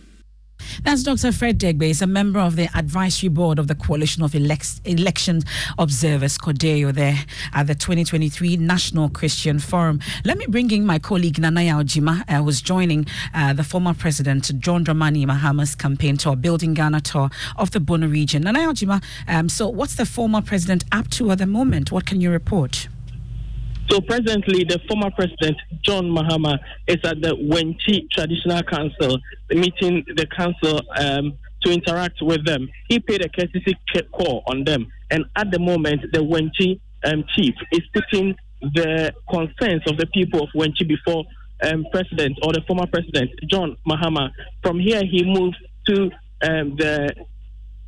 That's 0.81 1.03
Dr. 1.03 1.31
Fred 1.31 1.59
Degbe, 1.59 1.83
He's 1.83 2.01
a 2.01 2.07
member 2.07 2.39
of 2.39 2.55
the 2.55 2.67
advisory 2.75 3.29
board 3.29 3.59
of 3.59 3.67
the 3.67 3.75
Coalition 3.75 4.23
of 4.23 4.33
Elect- 4.33 4.81
Election 4.85 5.41
Observers, 5.77 6.37
CODEO, 6.37 6.91
there 6.93 7.19
at 7.53 7.67
the 7.67 7.75
2023 7.75 8.57
National 8.57 9.09
Christian 9.09 9.59
Forum. 9.59 9.99
Let 10.25 10.37
me 10.37 10.45
bring 10.47 10.71
in 10.71 10.85
my 10.85 10.99
colleague 10.99 11.37
Nana 11.37 11.61
Yaw 11.61 11.83
Gyimah, 11.83 12.23
uh, 12.27 12.43
who's 12.43 12.61
joining 12.61 13.05
uh, 13.33 13.53
the 13.53 13.63
former 13.63 13.93
president 13.93 14.51
John 14.59 14.83
Dramani 14.83 15.25
Mahama's 15.25 15.75
campaign 15.75 16.17
tour, 16.17 16.35
Building 16.35 16.73
Ghana 16.73 17.01
tour 17.01 17.29
of 17.55 17.71
the 17.71 17.79
Bono 17.79 18.07
region. 18.07 18.43
Nana 18.43 18.61
Yaw 18.61 18.71
Gyimah, 18.73 19.03
um, 19.27 19.49
so 19.49 19.69
what's 19.69 19.95
the 19.95 20.05
former 20.05 20.41
president 20.41 20.83
up 20.91 21.09
to 21.11 21.31
at 21.31 21.37
the 21.37 21.47
moment? 21.47 21.91
What 21.91 22.05
can 22.05 22.19
you 22.19 22.31
report? 22.31 22.87
So 23.93 24.01
presently, 24.01 24.63
the 24.63 24.79
former 24.87 25.11
president 25.11 25.55
John 25.83 26.05
Mahama 26.05 26.57
is 26.87 26.97
at 27.03 27.21
the 27.21 27.35
Wenchi 27.35 28.09
Traditional 28.09 28.63
Council, 28.63 29.19
meeting 29.51 30.03
the 30.15 30.25
council 30.35 30.81
um, 30.97 31.37
to 31.61 31.71
interact 31.71 32.19
with 32.19 32.43
them. 32.43 32.67
He 32.89 32.99
paid 32.99 33.23
a 33.23 33.29
courtesy 33.29 33.77
call 34.11 34.41
on 34.47 34.63
them, 34.63 34.87
and 35.11 35.25
at 35.35 35.51
the 35.51 35.59
moment, 35.59 36.11
the 36.11 36.21
Wenchi 36.21 36.79
um, 37.05 37.23
chief 37.35 37.53
is 37.71 37.81
putting 37.93 38.35
the 38.61 39.13
concerns 39.29 39.83
of 39.85 39.97
the 39.97 40.07
people 40.07 40.41
of 40.41 40.49
Wenchi 40.55 40.87
before 40.87 41.25
um, 41.61 41.85
president 41.91 42.39
or 42.41 42.51
the 42.51 42.61
former 42.65 42.87
president 42.87 43.29
John 43.47 43.77
Mahama. 43.87 44.31
From 44.63 44.79
here, 44.79 45.03
he 45.05 45.23
moves 45.23 45.57
to 45.85 46.09
um, 46.41 46.75
the 46.77 47.13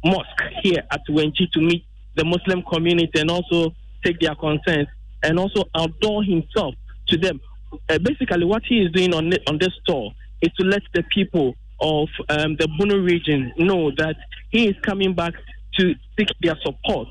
mosque 0.03 0.43
here 0.61 0.83
at 0.91 1.01
Wenchi 1.09 1.51
to 1.53 1.61
meet 1.61 1.83
the 2.13 2.23
Muslim 2.23 2.61
community 2.61 3.19
and 3.19 3.31
also 3.31 3.73
take 4.03 4.19
their 4.19 4.35
concerns 4.35 4.87
and 5.25 5.39
also 5.39 5.63
outdoor 5.75 6.23
himself 6.23 6.75
to 7.07 7.17
them. 7.17 7.41
Uh, 7.89 7.97
basically, 7.99 8.45
what 8.45 8.63
he 8.65 8.79
is 8.79 8.91
doing 8.91 9.13
on 9.13 9.31
on 9.47 9.57
this 9.57 9.73
tour 9.85 10.11
is 10.41 10.51
to 10.57 10.65
let 10.65 10.81
the 10.93 11.03
people 11.13 11.55
of 11.81 12.07
um, 12.29 12.55
the 12.55 12.67
Bono 12.77 12.97
region 12.97 13.51
know 13.57 13.91
that 13.97 14.15
he 14.51 14.67
is 14.67 14.75
coming 14.81 15.13
back 15.13 15.33
to 15.77 15.93
seek 16.17 16.29
their 16.41 16.57
support 16.63 17.07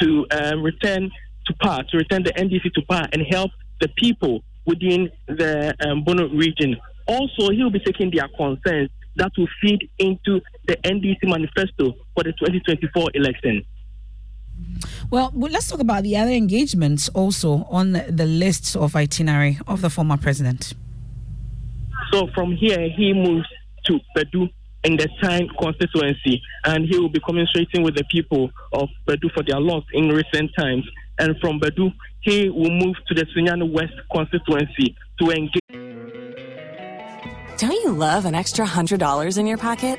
to 0.00 0.26
um, 0.32 0.62
return 0.62 1.10
to 1.46 1.54
power, 1.60 1.82
to 1.90 1.96
return 1.96 2.22
the 2.24 2.32
NDC 2.32 2.72
to 2.74 2.82
power, 2.82 3.06
and 3.12 3.22
help 3.30 3.50
the 3.80 3.88
people 3.96 4.42
within 4.66 5.10
the 5.26 5.74
um, 5.86 6.04
Bono 6.04 6.28
region. 6.28 6.76
Also, 7.06 7.50
he 7.50 7.62
will 7.62 7.70
be 7.70 7.80
taking 7.80 8.10
their 8.10 8.28
concerns 8.36 8.90
that 9.16 9.32
will 9.36 9.48
feed 9.60 9.88
into 9.98 10.40
the 10.66 10.76
NDC 10.84 11.18
manifesto 11.24 11.94
for 12.14 12.24
the 12.24 12.32
2024 12.32 13.10
election. 13.14 13.64
Well, 15.10 15.32
let's 15.34 15.68
talk 15.68 15.80
about 15.80 16.02
the 16.02 16.16
other 16.16 16.30
engagements 16.30 17.08
also 17.10 17.66
on 17.70 17.92
the 17.92 18.26
list 18.26 18.76
of 18.76 18.94
itinerary 18.94 19.58
of 19.66 19.80
the 19.80 19.90
former 19.90 20.16
president. 20.16 20.74
So 22.12 22.28
from 22.34 22.52
here, 22.52 22.88
he 22.96 23.12
moves 23.12 23.46
to 23.86 24.00
Bedu 24.16 24.50
in 24.84 24.96
the 24.96 25.08
Tain 25.20 25.48
constituency, 25.58 26.40
and 26.64 26.86
he 26.86 26.98
will 26.98 27.08
be 27.08 27.20
communicating 27.20 27.82
with 27.82 27.96
the 27.96 28.04
people 28.10 28.50
of 28.72 28.88
Bedu 29.06 29.32
for 29.32 29.42
their 29.42 29.60
loss 29.60 29.84
in 29.92 30.08
recent 30.08 30.50
times. 30.56 30.84
And 31.18 31.36
from 31.40 31.58
Bedu, 31.58 31.92
he 32.20 32.48
will 32.48 32.70
move 32.70 32.96
to 33.08 33.14
the 33.14 33.26
Sunyani 33.36 33.70
West 33.70 33.94
constituency 34.12 34.96
to 35.20 35.30
engage. 35.30 35.62
Don't 37.58 37.72
you 37.72 37.90
love 37.90 38.24
an 38.24 38.34
extra 38.34 38.64
$100 38.64 39.38
in 39.38 39.46
your 39.46 39.58
pocket? 39.58 39.98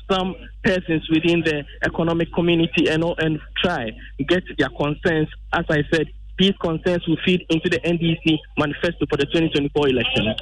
some 0.11 0.35
persons 0.63 1.07
within 1.09 1.41
the 1.41 1.63
economic 1.85 2.33
community 2.33 2.89
and 2.89 3.03
and 3.17 3.39
try 3.63 3.91
get 4.27 4.43
their 4.57 4.69
concerns. 4.69 5.27
As 5.53 5.65
I 5.69 5.83
said, 5.91 6.07
these 6.41 6.55
concerns 6.57 7.07
will 7.07 7.17
feed 7.25 7.45
into 7.49 7.69
the 7.69 7.79
NDC 7.79 8.37
manifesto 8.57 9.05
for 9.09 9.17
the 9.17 9.25
2024 9.25 9.89
election. 9.89 10.33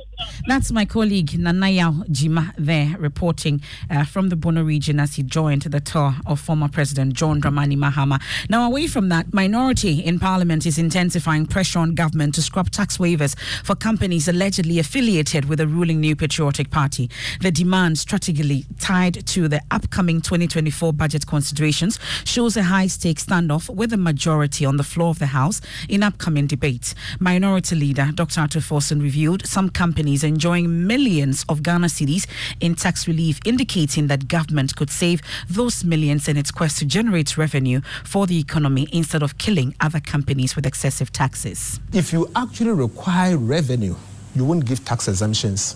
That's 0.47 0.71
my 0.71 0.85
colleague 0.85 1.37
Nana 1.37 1.69
Yaw 1.69 1.91
Gyimah 2.09 2.53
there 2.57 2.95
reporting 2.97 3.61
uh, 3.89 4.03
from 4.05 4.29
the 4.29 4.35
Bono 4.35 4.63
region 4.63 4.99
as 4.99 5.15
he 5.15 5.23
joined 5.23 5.63
the 5.63 5.79
tour 5.79 6.15
of 6.25 6.39
former 6.39 6.69
President 6.69 7.13
John 7.13 7.41
Dramani 7.41 7.77
Mahama. 7.77 8.21
Now, 8.49 8.65
away 8.65 8.87
from 8.87 9.09
that, 9.09 9.33
minority 9.33 9.99
in 9.99 10.19
Parliament 10.19 10.65
is 10.65 10.77
intensifying 10.77 11.45
pressure 11.45 11.79
on 11.79 11.95
government 11.95 12.35
to 12.35 12.41
scrap 12.41 12.69
tax 12.69 12.97
waivers 12.97 13.37
for 13.63 13.75
companies 13.75 14.27
allegedly 14.27 14.79
affiliated 14.79 15.45
with 15.45 15.59
the 15.59 15.67
ruling 15.67 15.99
New 15.99 16.15
Patriotic 16.15 16.69
Party. 16.69 17.09
The 17.41 17.51
demand, 17.51 17.97
strategically 17.97 18.65
tied 18.79 19.25
to 19.27 19.47
the 19.47 19.61
upcoming 19.71 20.21
2024 20.21 20.93
budget 20.93 21.27
considerations, 21.27 21.99
shows 22.23 22.57
a 22.57 22.63
high 22.63 22.87
stakes 22.87 23.25
standoff 23.25 23.73
with 23.73 23.89
the 23.91 23.97
majority 23.97 24.65
on 24.65 24.77
the 24.77 24.83
floor 24.83 25.09
of 25.09 25.19
the 25.19 25.27
House 25.27 25.61
in 25.89 26.03
upcoming 26.03 26.47
debates. 26.47 26.95
Minority 27.19 27.75
Leader 27.75 28.11
Dr. 28.13 28.41
Ato 28.41 28.59
Forson 28.59 29.01
revealed 29.01 29.45
some 29.45 29.69
companies 29.69 30.23
enjoying 30.23 30.87
millions 30.87 31.45
of 31.49 31.63
Ghana 31.63 31.87
cedis 31.87 32.27
in 32.59 32.75
tax 32.75 33.07
relief, 33.07 33.39
indicating 33.45 34.07
that 34.07 34.27
government 34.27 34.75
could 34.75 34.89
save 34.89 35.21
those 35.49 35.83
millions 35.83 36.27
in 36.27 36.37
its 36.37 36.51
quest 36.51 36.77
to 36.79 36.85
generate 36.85 37.37
revenue 37.37 37.81
for 38.03 38.27
the 38.27 38.39
economy 38.39 38.87
instead 38.91 39.23
of 39.23 39.37
killing 39.37 39.75
other 39.79 39.99
companies 39.99 40.55
with 40.55 40.65
excessive 40.65 41.11
taxes. 41.11 41.79
If 41.93 42.13
you 42.13 42.29
actually 42.35 42.71
require 42.71 43.37
revenue, 43.37 43.95
you 44.35 44.45
won't 44.45 44.65
give 44.65 44.85
tax 44.85 45.07
exemptions 45.07 45.75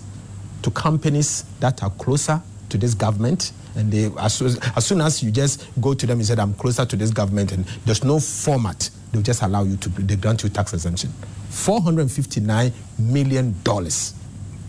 to 0.62 0.72
companies 0.72 1.44
that 1.60 1.84
are 1.84 1.90
closer 1.92 2.42
to 2.70 2.78
this 2.78 2.94
government 2.94 3.52
and 3.76 3.92
they 3.92 4.10
as, 4.20 4.42
as 4.76 4.86
soon 4.86 5.02
as 5.02 5.22
you 5.24 5.32
just 5.32 5.68
go 5.82 5.94
to 5.94 6.06
them 6.08 6.20
and 6.20 6.26
said, 6.26 6.40
i'm 6.40 6.54
closer 6.54 6.86
to 6.86 6.96
this 6.96 7.12
government 7.12 7.52
and 7.52 7.66
there's 7.86 8.04
no 8.04 8.20
format 8.20 8.90
they'll 9.14 9.22
just 9.22 9.44
allow 9.44 9.64
you 9.64 9.78
to 9.78 9.90
they 9.90 10.16
grant 10.16 10.44
you 10.44 10.50
tax 10.50 10.74
exemption. 10.74 11.12
459 11.50 12.74
million 13.00 13.56
dollars. 13.64 14.16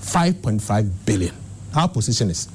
5.5 0.01 0.91
billion. 1.07 1.35
Our 1.75 1.89
position 1.89 2.31
is 2.31 2.49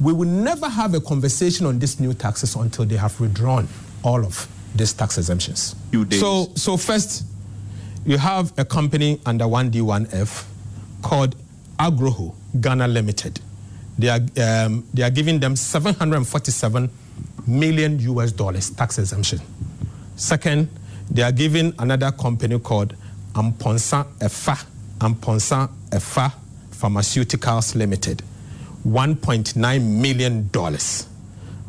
we 0.00 0.12
will 0.12 0.28
never 0.28 0.68
have 0.68 0.92
a 0.94 1.00
conversation 1.00 1.66
on 1.66 1.78
these 1.78 1.98
new 1.98 2.12
taxes 2.12 2.54
until 2.56 2.84
they 2.84 2.96
have 2.96 3.18
withdrawn 3.18 3.66
all 4.02 4.24
of 4.24 4.46
these 4.74 4.92
tax 4.92 5.16
exemptions. 5.18 5.74
So 6.10 6.50
so 6.54 6.76
first 6.76 7.24
you 8.04 8.18
have 8.18 8.52
a 8.58 8.64
company 8.64 9.18
under 9.24 9.46
1d1f 9.46 10.44
called 11.02 11.34
agroho 11.78 12.34
ghana 12.60 12.86
limited. 12.86 13.40
They 13.98 14.08
are, 14.08 14.20
um, 14.66 14.84
they 14.92 15.02
are 15.02 15.10
giving 15.10 15.40
them 15.40 15.56
747 15.56 16.90
million 17.46 17.98
US 18.00 18.32
dollars 18.32 18.70
tax 18.70 18.98
exemption. 18.98 19.40
Second, 20.16 20.68
they 21.10 21.22
are 21.22 21.32
giving 21.32 21.72
another 21.78 22.12
company 22.12 22.58
called 22.58 22.94
Amponsa 23.34 24.06
Efa, 24.20 24.64
Amponsa 24.98 25.68
Efa 25.90 26.32
Pharmaceuticals 26.70 27.74
Limited, 27.74 28.22
1.9 28.86 29.82
million 30.00 30.48
dollars. 30.52 31.08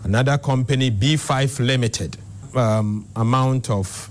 Another 0.04 0.38
company, 0.38 0.92
B5 0.92 1.60
Limited, 1.66 2.18
um, 2.56 3.08
amount 3.16 3.70
of 3.70 4.10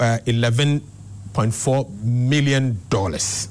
uh, 0.00 0.18
11.4 0.26 1.90
million 2.04 2.78
dollars. 2.88 3.48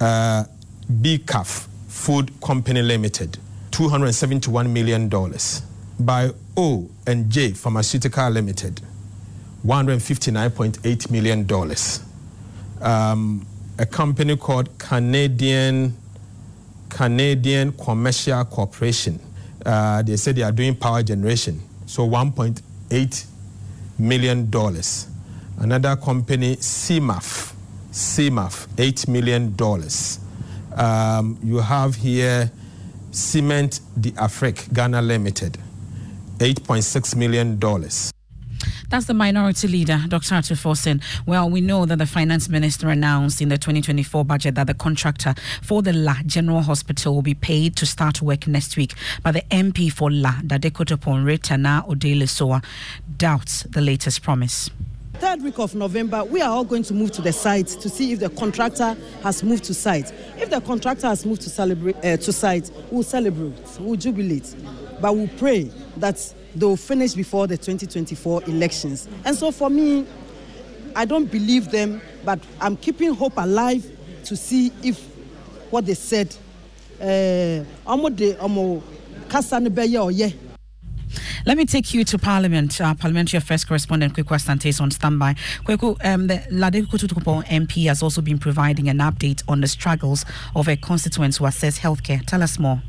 Uh, 0.00 0.44
BCAF 0.92 1.66
Food 1.88 2.30
Company 2.42 2.82
Limited, 2.82 3.38
$271 3.70 4.68
million. 4.68 5.08
By 6.00 6.30
O 6.56 6.90
and 7.06 7.30
J 7.30 7.52
Pharmaceutical 7.52 8.28
Limited, 8.30 8.80
$159.8 9.66 11.10
million. 11.10 11.46
Um, 12.80 13.46
a 13.78 13.86
company 13.86 14.36
called 14.36 14.78
Canadian 14.78 15.96
Canadian 16.90 17.72
Commercial 17.72 18.44
Corporation. 18.44 19.18
Uh, 19.64 20.02
they 20.02 20.16
said 20.16 20.36
they 20.36 20.42
are 20.42 20.52
doing 20.52 20.76
power 20.76 21.02
generation, 21.02 21.60
so 21.86 22.06
1.8 22.08 23.26
million 23.98 24.50
dollars. 24.50 25.08
Another 25.58 25.96
company, 25.96 26.56
CIMAF, 26.56 27.52
CIMAF, 27.90 28.68
eight 28.78 29.08
million 29.08 29.54
dollars. 29.56 30.20
Um, 30.76 31.38
you 31.42 31.58
have 31.58 31.94
here 31.94 32.50
Cement 33.12 33.80
de 34.00 34.12
Afrique 34.16 34.72
Ghana 34.72 35.00
Limited, 35.00 35.56
$8.6 36.38 37.14
million. 37.16 37.60
That's 38.90 39.06
the 39.06 39.14
minority 39.14 39.68
leader, 39.68 40.00
Dr. 40.08 40.34
Ato 40.34 40.54
Forson. 40.54 41.02
Well, 41.26 41.48
we 41.48 41.60
know 41.60 41.86
that 41.86 41.98
the 41.98 42.06
finance 42.06 42.48
minister 42.48 42.88
announced 42.90 43.40
in 43.40 43.48
the 43.48 43.58
2024 43.58 44.24
budget 44.24 44.54
that 44.56 44.66
the 44.66 44.74
contractor 44.74 45.34
for 45.62 45.82
the 45.82 45.92
La 45.92 46.16
General 46.26 46.60
Hospital 46.60 47.14
will 47.14 47.22
be 47.22 47.34
paid 47.34 47.76
to 47.76 47.86
start 47.86 48.20
work 48.22 48.46
next 48.46 48.76
week. 48.76 48.94
But 49.22 49.32
the 49.32 49.42
MP 49.50 49.90
for 49.90 50.10
La, 50.10 50.32
Dadekotopon 50.42 51.24
Rita 51.24 51.56
Naa 51.56 51.82
Odoley 51.82 52.24
Sowah, 52.24 52.64
doubts 53.16 53.62
the 53.64 53.80
latest 53.80 54.22
promise. 54.22 54.70
Third 55.14 55.42
week 55.42 55.58
of 55.58 55.74
November, 55.74 56.24
we 56.24 56.42
are 56.42 56.50
all 56.50 56.64
going 56.64 56.82
to 56.82 56.94
move 56.94 57.12
to 57.12 57.22
the 57.22 57.32
site 57.32 57.68
to 57.68 57.88
see 57.88 58.12
if 58.12 58.20
the 58.20 58.30
contractor 58.30 58.96
has 59.22 59.42
moved 59.42 59.64
to 59.64 59.74
site. 59.74 60.12
If 60.36 60.50
the 60.50 60.60
contractor 60.60 61.06
has 61.06 61.24
moved 61.24 61.42
to 61.42 61.50
celebrate 61.50 61.96
uh, 62.04 62.16
to 62.16 62.32
site, 62.32 62.70
we'll 62.90 63.04
celebrate, 63.04 63.54
we'll 63.78 63.96
jubilate, 63.96 64.54
but 65.00 65.14
we'll 65.16 65.30
pray 65.38 65.70
that 65.98 66.34
they'll 66.54 66.76
finish 66.76 67.14
before 67.14 67.46
the 67.46 67.56
2024 67.56 68.44
elections. 68.44 69.08
And 69.24 69.36
so 69.36 69.50
for 69.50 69.70
me, 69.70 70.06
I 70.96 71.04
don't 71.04 71.30
believe 71.30 71.70
them, 71.70 72.00
but 72.24 72.38
I'm 72.60 72.76
keeping 72.76 73.14
hope 73.14 73.36
alive 73.36 73.84
to 74.24 74.36
see 74.36 74.72
if 74.82 75.00
what 75.70 75.86
they 75.86 75.94
said, 75.94 76.34
uh, 77.00 77.64
let 81.46 81.58
me 81.58 81.66
take 81.66 81.92
you 81.92 82.04
to 82.04 82.18
Parliament. 82.18 82.80
Our 82.80 82.94
Parliamentary 82.94 83.36
Affairs 83.36 83.64
correspondent 83.64 84.14
Kweku 84.14 84.34
Asante 84.34 84.66
is 84.66 84.80
on 84.80 84.90
standby. 84.90 85.34
Kweku, 85.66 86.02
um, 86.02 86.26
the 86.26 86.42
La 86.50 86.70
Dadekotopon 86.70 87.44
MP 87.46 87.86
has 87.86 88.02
also 88.02 88.22
been 88.22 88.38
providing 88.38 88.88
an 88.88 88.98
update 88.98 89.42
on 89.46 89.60
the 89.60 89.66
struggles 89.66 90.24
of 90.56 90.68
a 90.68 90.76
constituent 90.76 91.36
who 91.36 91.44
assess 91.44 91.78
healthcare. 91.80 92.24
Tell 92.24 92.42
us 92.42 92.58
more. 92.58 92.82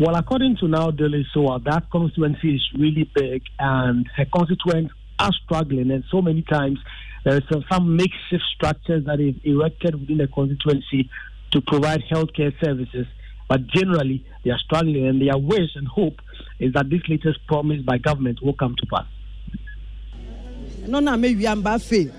Well, 0.00 0.16
according 0.16 0.56
to 0.60 0.66
now 0.66 0.90
Daily 0.90 1.26
Soa, 1.34 1.60
that 1.66 1.90
constituency 1.90 2.54
is 2.54 2.66
really 2.74 3.04
big 3.14 3.42
and 3.58 4.08
her 4.16 4.24
constituents 4.24 4.94
are 5.18 5.30
struggling. 5.44 5.90
And 5.90 6.04
so 6.10 6.22
many 6.22 6.40
times 6.40 6.78
there 7.22 7.36
is 7.36 7.42
some, 7.52 7.62
some 7.70 7.96
makeshift 7.96 8.44
structures 8.56 9.04
that 9.04 9.20
is 9.20 9.34
erected 9.44 10.00
within 10.00 10.16
the 10.16 10.26
constituency 10.26 11.10
to 11.50 11.60
provide 11.60 12.02
healthcare 12.10 12.58
services. 12.64 13.06
But 13.46 13.66
generally, 13.66 14.24
they 14.42 14.52
are 14.52 14.58
struggling, 14.60 15.06
and 15.06 15.20
their 15.20 15.36
wish 15.36 15.76
and 15.76 15.86
hope 15.86 16.18
is 16.58 16.72
that 16.72 16.88
this 16.88 17.02
latest 17.06 17.46
promise 17.46 17.82
by 17.82 17.98
government 17.98 18.40
will 18.42 18.54
come 18.54 18.76
to 18.78 18.86
pass. 18.86 19.04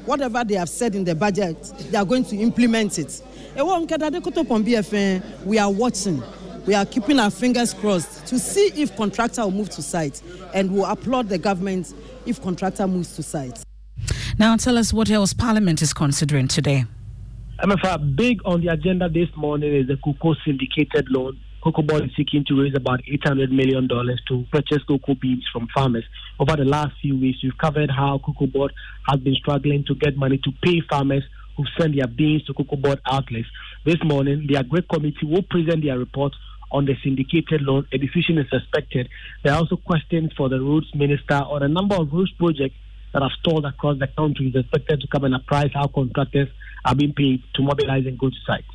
Whatever 0.05 0.43
they 0.43 0.53
have 0.53 0.69
said 0.69 0.93
in 0.93 1.03
the 1.03 1.15
budget, 1.15 1.57
they 1.89 1.97
are 1.97 2.05
going 2.05 2.25
to 2.25 2.37
implement 2.37 2.99
it. 2.99 3.23
We 5.45 5.57
are 5.57 5.71
watching 5.71 6.21
we 6.65 6.75
are 6.75 6.85
keeping 6.85 7.19
our 7.19 7.31
fingers 7.31 7.73
crossed 7.73 8.27
to 8.27 8.39
see 8.39 8.71
if 8.75 8.95
contractor 8.95 9.43
will 9.43 9.51
move 9.51 9.69
to 9.69 9.81
site 9.81 10.21
and 10.53 10.71
we'll 10.71 10.85
applaud 10.85 11.29
the 11.29 11.37
government 11.37 11.93
if 12.25 12.41
contractor 12.41 12.87
moves 12.87 13.15
to 13.15 13.23
site. 13.23 13.63
Now 14.37 14.55
tell 14.57 14.77
us 14.77 14.93
what 14.93 15.09
else 15.09 15.33
Parliament 15.33 15.81
is 15.81 15.93
considering 15.93 16.47
today. 16.47 16.85
Emefa, 17.63 18.15
big 18.15 18.39
on 18.45 18.61
the 18.61 18.67
agenda 18.69 19.07
this 19.07 19.29
morning 19.35 19.75
is 19.75 19.87
the 19.87 19.97
cocoa 19.97 20.35
syndicated 20.45 21.07
loan. 21.09 21.39
Cocoa 21.63 21.83
Board 21.83 22.05
is 22.05 22.09
seeking 22.17 22.43
to 22.47 22.59
raise 22.59 22.73
about 22.75 23.01
$800 23.03 23.51
million 23.51 23.87
to 23.87 24.45
purchase 24.51 24.83
cocoa 24.87 25.13
beans 25.13 25.45
from 25.53 25.67
farmers. 25.73 26.03
Over 26.39 26.55
the 26.55 26.65
last 26.65 26.93
few 27.01 27.19
weeks, 27.19 27.37
we've 27.43 27.57
covered 27.59 27.91
how 27.91 28.19
Cocoa 28.25 28.47
Board 28.47 28.73
has 29.07 29.19
been 29.19 29.35
struggling 29.35 29.83
to 29.85 29.93
get 29.93 30.17
money 30.17 30.39
to 30.43 30.51
pay 30.63 30.81
farmers 30.89 31.23
who 31.55 31.65
send 31.79 31.95
their 31.97 32.07
beans 32.07 32.43
to 32.45 32.53
Cocoa 32.55 32.77
Board 32.77 32.99
outlets. 33.05 33.47
This 33.83 33.97
morning, 34.03 34.45
the 34.47 34.57
Agri 34.57 34.85
Committee 34.93 35.25
will 35.25 35.41
present 35.41 35.83
their 35.83 35.97
report 35.97 36.33
on 36.71 36.85
the 36.85 36.93
syndicated 37.03 37.63
loan. 37.63 37.87
A 37.91 37.97
decision 37.97 38.37
is 38.37 38.45
expected. 38.53 39.09
There 39.43 39.53
are 39.53 39.57
also 39.57 39.75
questions 39.75 40.31
for 40.37 40.49
the 40.49 40.61
roads 40.61 40.93
minister 40.93 41.33
on 41.33 41.63
a 41.63 41.67
number 41.67 41.95
of 41.95 42.13
roads 42.13 42.31
projects 42.37 42.75
that 43.11 43.23
have 43.23 43.31
stalled 43.39 43.65
across 43.65 43.97
the 43.97 44.05
country. 44.05 44.49
Is 44.49 44.55
expected 44.55 45.01
to 45.01 45.07
come 45.07 45.23
and 45.23 45.33
apprise 45.33 45.71
how 45.73 45.87
contractors 45.87 46.49
are 46.85 46.93
being 46.93 47.13
paid 47.13 47.41
to 47.55 47.63
mobilize 47.63 48.05
and 48.05 48.19
go 48.19 48.29
to 48.29 48.35
sites. 48.45 48.69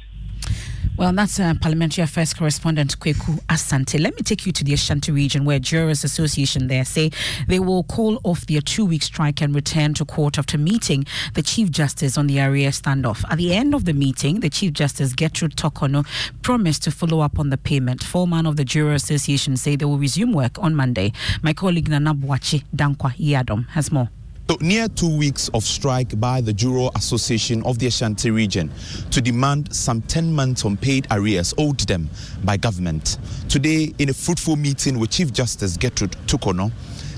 Well, 0.97 1.13
that's 1.13 1.39
uh, 1.39 1.53
Parliamentary 1.61 2.05
Affairs 2.05 2.33
correspondent 2.33 2.99
Kweku 2.99 3.39
Asante. 3.49 4.01
Let 4.01 4.17
me 4.17 4.23
take 4.23 4.47
you 4.47 4.53
to 4.53 4.65
the 4.65 4.73
Ashanti 4.73 5.13
region 5.13 5.45
where 5.45 5.59
Jurors 5.59 6.05
Association 6.05 6.69
there 6.69 6.87
say 6.87 7.11
they 7.49 7.59
will 7.59 7.83
call 7.85 8.19
off 8.25 8.47
their 8.47 8.63
two-week 8.63 9.03
strike 9.03 9.43
and 9.43 9.55
return 9.55 9.93
to 9.95 10.07
court 10.07 10.39
after 10.39 10.57
meeting 10.57 11.05
the 11.35 11.43
Chief 11.43 11.71
Justice 11.71 12.17
on 12.17 12.27
the 12.29 12.39
area 12.39 12.71
standoff. 12.71 13.25
At 13.31 13.37
the 13.37 13.55
end 13.55 13.75
of 13.75 13.85
the 13.85 13.93
meeting, 13.93 14.41
the 14.41 14.49
Chief 14.49 14.73
Justice 14.73 15.13
Gertrude 15.13 15.57
Torkornoo 15.57 16.07
promised 16.41 16.83
to 16.85 16.91
follow 16.91 17.21
up 17.21 17.39
on 17.39 17.51
the 17.51 17.59
payment. 17.59 18.03
Foreman 18.03 18.47
of 18.47 18.57
the 18.57 18.65
Jurors 18.65 19.05
Association 19.05 19.59
say 19.59 19.77
they 19.77 19.85
will 19.85 19.99
resume 19.99 20.33
work 20.33 20.59
on 20.59 20.75
Monday. 20.75 21.13
My 21.43 21.53
colleague 21.53 21.89
Nana 21.89 22.15
Buachi 22.15 22.65
Dankwa 22.75 23.15
Yadom 23.17 23.69
has 23.69 23.93
more. 23.93 24.09
So, 24.49 24.57
near 24.61 24.87
two 24.87 25.09
weeks 25.09 25.49
of 25.55 25.65
strike 25.65 26.21
by 26.21 26.41
the 26.41 26.53
Juro 26.53 26.95
Association 26.95 27.65
of 27.65 27.81
the 27.81 27.89
Ashanti 27.89 28.31
region 28.31 28.71
to 29.11 29.21
demand 29.21 29.75
some 29.75 30.03
10 30.03 30.33
months 30.33 30.63
unpaid 30.63 31.09
arrears 31.11 31.53
owed 31.59 31.81
them 31.81 32.09
by 32.45 32.57
government. 32.57 33.19
Today, 33.49 33.93
in 33.99 34.09
a 34.09 34.15
fruitful 34.15 34.55
meeting 34.55 35.01
with 35.01 35.11
Chief 35.11 35.33
Justice 35.33 35.77
Gertrude 35.77 36.17
Torkornoo, 36.29 36.71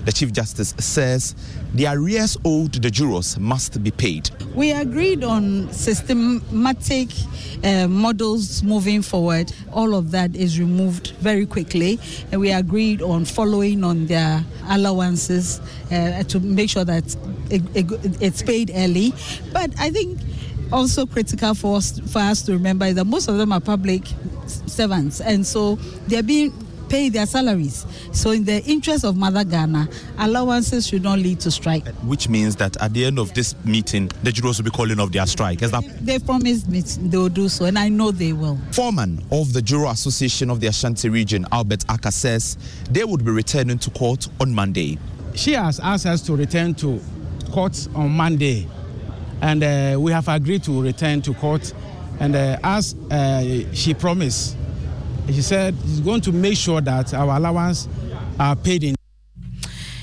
the 0.05 0.13
Chief 0.13 0.33
Justice 0.33 0.75
says 0.79 1.35
the 1.75 1.87
arrears 1.87 2.37
owed 2.45 2.73
to 2.73 2.81
the 2.81 2.91
jurors 2.91 3.39
must 3.39 3.83
be 3.83 3.91
paid. 3.91 4.31
We 4.55 4.73
agreed 4.73 5.25
on 5.25 5.73
systematic 5.73 7.09
uh, 7.63 7.89
models 7.89 8.63
moving 8.63 9.03
forward. 9.03 9.53
All 9.73 9.95
of 9.95 10.11
that 10.13 10.35
is 10.35 10.59
removed 10.59 11.11
very 11.21 11.47
quickly, 11.47 11.99
and 12.33 12.41
we 12.41 12.51
agreed 12.51 13.03
on 13.03 13.25
following 13.25 13.85
on 13.85 14.07
their 14.07 14.45
allowances 14.69 15.61
uh, 15.91 16.23
to 16.25 16.41
make 16.41 16.71
sure 16.71 16.85
that 16.85 17.17
it, 17.51 17.63
it, 17.75 17.87
it's 18.23 18.43
paid 18.43 18.71
early. 18.75 19.13
But 19.53 19.73
I 19.79 19.91
think 19.91 20.21
also 20.73 21.07
critical 21.07 21.55
for 21.55 21.77
us, 21.77 21.99
for 22.13 22.21
us 22.21 22.43
to 22.43 22.53
remember 22.53 22.87
is 22.87 22.95
that 22.95 23.05
most 23.05 23.29
of 23.29 23.39
them 23.39 23.53
are 23.53 23.61
public 23.61 24.03
servants, 24.47 25.21
and 25.21 25.47
so 25.47 25.77
they're 26.07 26.23
being 26.23 26.53
pay 26.89 27.09
their 27.09 27.27
salaries. 27.27 27.87
So, 28.13 28.31
in 28.31 28.45
the 28.45 28.63
interest 28.65 29.05
of 29.05 29.17
Mother 29.17 29.45
Ghana, 29.45 29.89
allowances 30.19 30.87
should 30.87 31.03
not 31.03 31.19
lead 31.19 31.41
to 31.41 31.51
strike. 31.51 31.87
Which 32.05 32.29
means 32.29 32.57
that 32.57 32.77
at 32.83 32.93
the 32.93 33.05
end 33.05 33.19
of 33.19 33.35
this 33.35 33.55
meeting, 33.65 34.11
the 34.23 34.33
jurors 34.33 34.59
will 34.59 34.65
be 34.65 34.71
calling 34.71 34.99
off 35.01 35.13
their 35.13 35.27
strike. 35.27 35.63
Is 35.63 35.71
that? 35.71 35.85
They 36.01 36.19
promised 36.19 36.69
me 36.69 36.81
they 36.81 37.17
will 37.17 37.29
do 37.29 37.49
so, 37.49 37.65
and 37.67 37.79
I 37.79 37.89
know 37.89 38.11
they 38.11 38.33
will. 38.33 38.59
Foreman 38.73 39.23
of 39.31 39.53
the 39.53 39.63
Juror 39.63 39.91
Association 39.91 40.51
of 40.51 40.61
the 40.61 40.69
Ashanti 40.69 41.09
region, 41.09 41.47
Albert 41.53 41.85
Aka, 41.89 42.11
says 42.11 42.57
they 42.91 43.05
would 43.05 43.25
be 43.25 43.31
returning 43.31 43.79
to 43.79 43.91
court 43.91 44.29
on 44.41 44.55
Monday. 44.55 44.99
She 45.35 45.53
has 45.53 45.79
asked 45.81 46.07
us 46.07 46.23
to 46.23 46.37
return 46.37 46.75
to 46.77 47.01
court 47.53 47.89
on 47.95 48.11
Monday, 48.11 48.67
and 49.41 49.63
uh, 49.63 49.97
we 50.01 50.13
have 50.13 50.29
agreed 50.29 50.63
to 50.65 50.83
return 50.83 51.23
to 51.23 51.35
court. 51.35 51.73
And 52.21 52.35
uh, 52.35 52.59
as 52.65 52.95
uh, 53.13 53.73
she 53.73 53.95
promised, 53.95 54.57
he 55.29 55.43
said 55.43 55.75
he's 55.85 56.01
going 56.01 56.21
to 56.23 56.33
make 56.33 56.57
sure 56.57 56.81
that 56.81 57.13
our 57.15 57.37
allowance 57.37 57.89
are 58.39 58.57
paid 58.57 58.85
in 58.85 58.98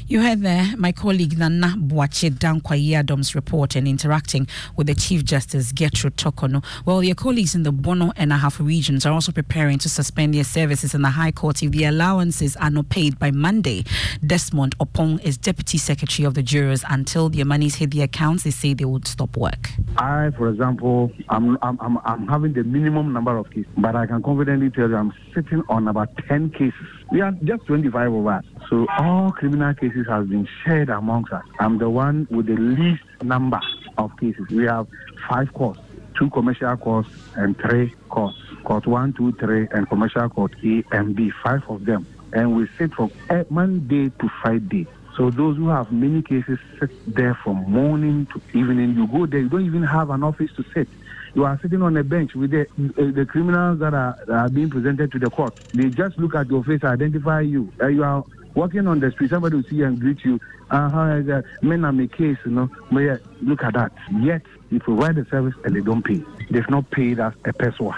you 0.08 0.22
heard 0.22 0.42
there 0.42 0.68
my 0.78 0.92
colleague 0.92 1.36
Nana 1.38 1.76
Boache 1.78 2.30
Dankwa 2.30 2.94
Adams 2.94 3.34
report 3.34 3.76
and 3.76 3.88
interacting 3.88 4.48
with 4.76 4.86
the 4.86 4.94
Chief 4.94 5.26
Justice 5.26 5.72
Gertrude 5.72 6.16
Torkornoo. 6.16 6.64
Well, 6.86 7.04
your 7.04 7.16
colleagues 7.16 7.56
in 7.56 7.64
the 7.64 7.72
Bono 7.72 8.12
and 8.16 8.32
Ahafo 8.32 8.66
regions 8.66 9.06
are 9.08 9.14
also 9.14 9.32
preparing 9.32 9.80
to 9.80 9.90
suspend 9.90 10.36
their 10.36 10.44
services 10.44 10.94
in 10.94 11.02
the 11.02 11.10
High 11.10 11.32
Court 11.32 11.64
if 11.64 11.72
the 11.72 11.86
allowances 11.86 12.56
are 12.58 12.70
not 12.70 12.90
paid 12.90 13.18
by 13.18 13.32
Monday. 13.32 13.84
Desmond 14.26 14.78
Opong 14.78 15.20
is 15.24 15.38
Deputy 15.38 15.80
Secretary 15.80 16.26
of 16.26 16.36
the 16.36 16.44
Jurors. 16.44 16.84
Until 16.88 17.30
their 17.30 17.46
monies 17.46 17.76
hit 17.76 17.90
the 17.90 18.02
accounts, 18.02 18.44
they 18.44 18.52
say 18.52 18.76
they 18.76 18.86
would 18.86 19.08
stop 19.08 19.36
work. 19.36 19.72
I, 19.98 20.30
for 20.38 20.50
example, 20.50 21.12
I'm, 21.30 21.58
I'm, 21.64 21.80
I'm, 21.82 21.98
I'm 22.06 22.28
having 22.28 22.54
the 22.54 22.64
minimum 22.64 23.12
number 23.12 23.36
of 23.38 23.50
cases, 23.50 23.72
but 23.78 23.96
I 23.96 24.06
can 24.06 24.22
confidently 24.22 24.70
tell 24.70 24.88
you 24.88 24.98
I'm 24.98 25.14
sitting 25.34 25.64
on 25.68 25.88
about 25.88 26.16
10 26.28 26.52
cases. 26.52 26.74
We 27.12 27.22
are 27.22 27.32
just 27.44 27.66
25 27.66 28.14
of 28.14 28.28
us. 28.28 28.44
So 28.70 28.88
all 28.98 29.32
criminal 29.32 29.74
cases 29.74 30.08
have 30.08 30.30
been 30.30 30.48
shared 30.64 30.90
amongst 30.90 31.32
us. 31.34 31.44
I'm 31.60 31.78
the 31.78 31.90
one 31.90 32.28
with 32.32 32.48
the 32.48 32.56
least 32.56 33.04
number 33.22 33.60
of 33.98 34.12
cases. 34.20 34.46
We 34.50 34.64
have 34.66 34.88
five 35.30 35.54
courts, 35.54 35.80
two 36.18 36.30
commercial 36.32 36.76
courts 36.78 37.10
and 37.36 37.58
three 37.60 37.94
courts. 38.10 38.38
Court 38.64 38.88
one, 38.88 39.14
two, 39.14 39.32
three, 39.34 39.68
and 39.72 39.88
commercial 39.88 40.28
court 40.30 40.54
A 40.64 40.84
and 40.92 41.16
B, 41.16 41.32
five 41.44 41.62
of 41.70 41.86
them. 41.86 42.08
And 42.34 42.56
we 42.56 42.68
sit 42.78 42.94
from 42.94 43.12
Monday 43.50 44.10
to 44.10 44.30
Friday. 44.42 44.88
So 45.16 45.30
those 45.30 45.56
who 45.56 45.70
have 45.70 45.92
many 45.92 46.22
cases 46.22 46.60
sit 46.80 46.90
there 47.08 47.38
from 47.44 47.72
morning 47.72 48.28
to 48.34 48.58
evening. 48.58 48.96
You 48.96 49.08
go 49.08 49.26
there, 49.26 49.40
you 49.40 49.50
don't 49.50 49.66
even 49.66 49.84
have 49.84 50.10
an 50.10 50.24
office 50.24 50.50
to 50.58 50.66
sit. 50.74 50.90
You 51.36 51.46
are 51.46 51.60
sitting 51.62 51.82
on 51.82 51.96
a 51.98 52.04
bench 52.04 52.34
with 52.34 52.52
the, 52.52 52.62
uh, 52.62 53.12
the 53.12 53.26
criminals 53.30 53.80
that 53.80 53.94
are, 53.94 54.18
that 54.26 54.34
are 54.34 54.50
being 54.50 54.70
presented 54.70 55.12
to 55.12 55.20
the 55.20 55.30
court. 55.30 55.54
They 55.74 55.90
just 55.90 56.18
look 56.18 56.34
at 56.34 56.50
your 56.50 56.64
face, 56.64 56.84
identify 56.84 57.42
you. 57.42 57.72
Uh, 57.82 57.88
you 57.88 58.04
are 58.04 58.24
walking 58.56 58.88
on 58.88 59.00
the 59.00 59.12
street, 59.12 59.30
somebody 59.30 59.58
will 59.58 59.64
see 59.64 59.78
you 59.78 59.86
and 59.86 60.00
greet 60.00 60.24
you. 60.26 60.40
Uh, 60.72 61.18
is 61.20 61.28
that? 61.28 61.44
Men 61.62 61.86
are 61.86 61.92
my 61.92 62.08
case, 62.08 62.38
you 62.46 62.52
know. 62.52 62.70
But 62.92 63.00
yeah, 63.00 63.18
look 63.42 63.64
at 63.64 63.74
that. 63.76 63.92
Yet, 64.20 64.42
you 64.72 64.80
provide 64.80 65.16
the 65.16 65.26
service 65.26 65.54
and 65.64 65.76
they 65.76 65.82
don't 65.82 66.04
pay. 66.04 66.24
They've 66.50 66.70
not 66.70 66.90
paid 66.90 67.20
us 67.20 67.36
a 67.46 67.54
peso. 67.54 67.94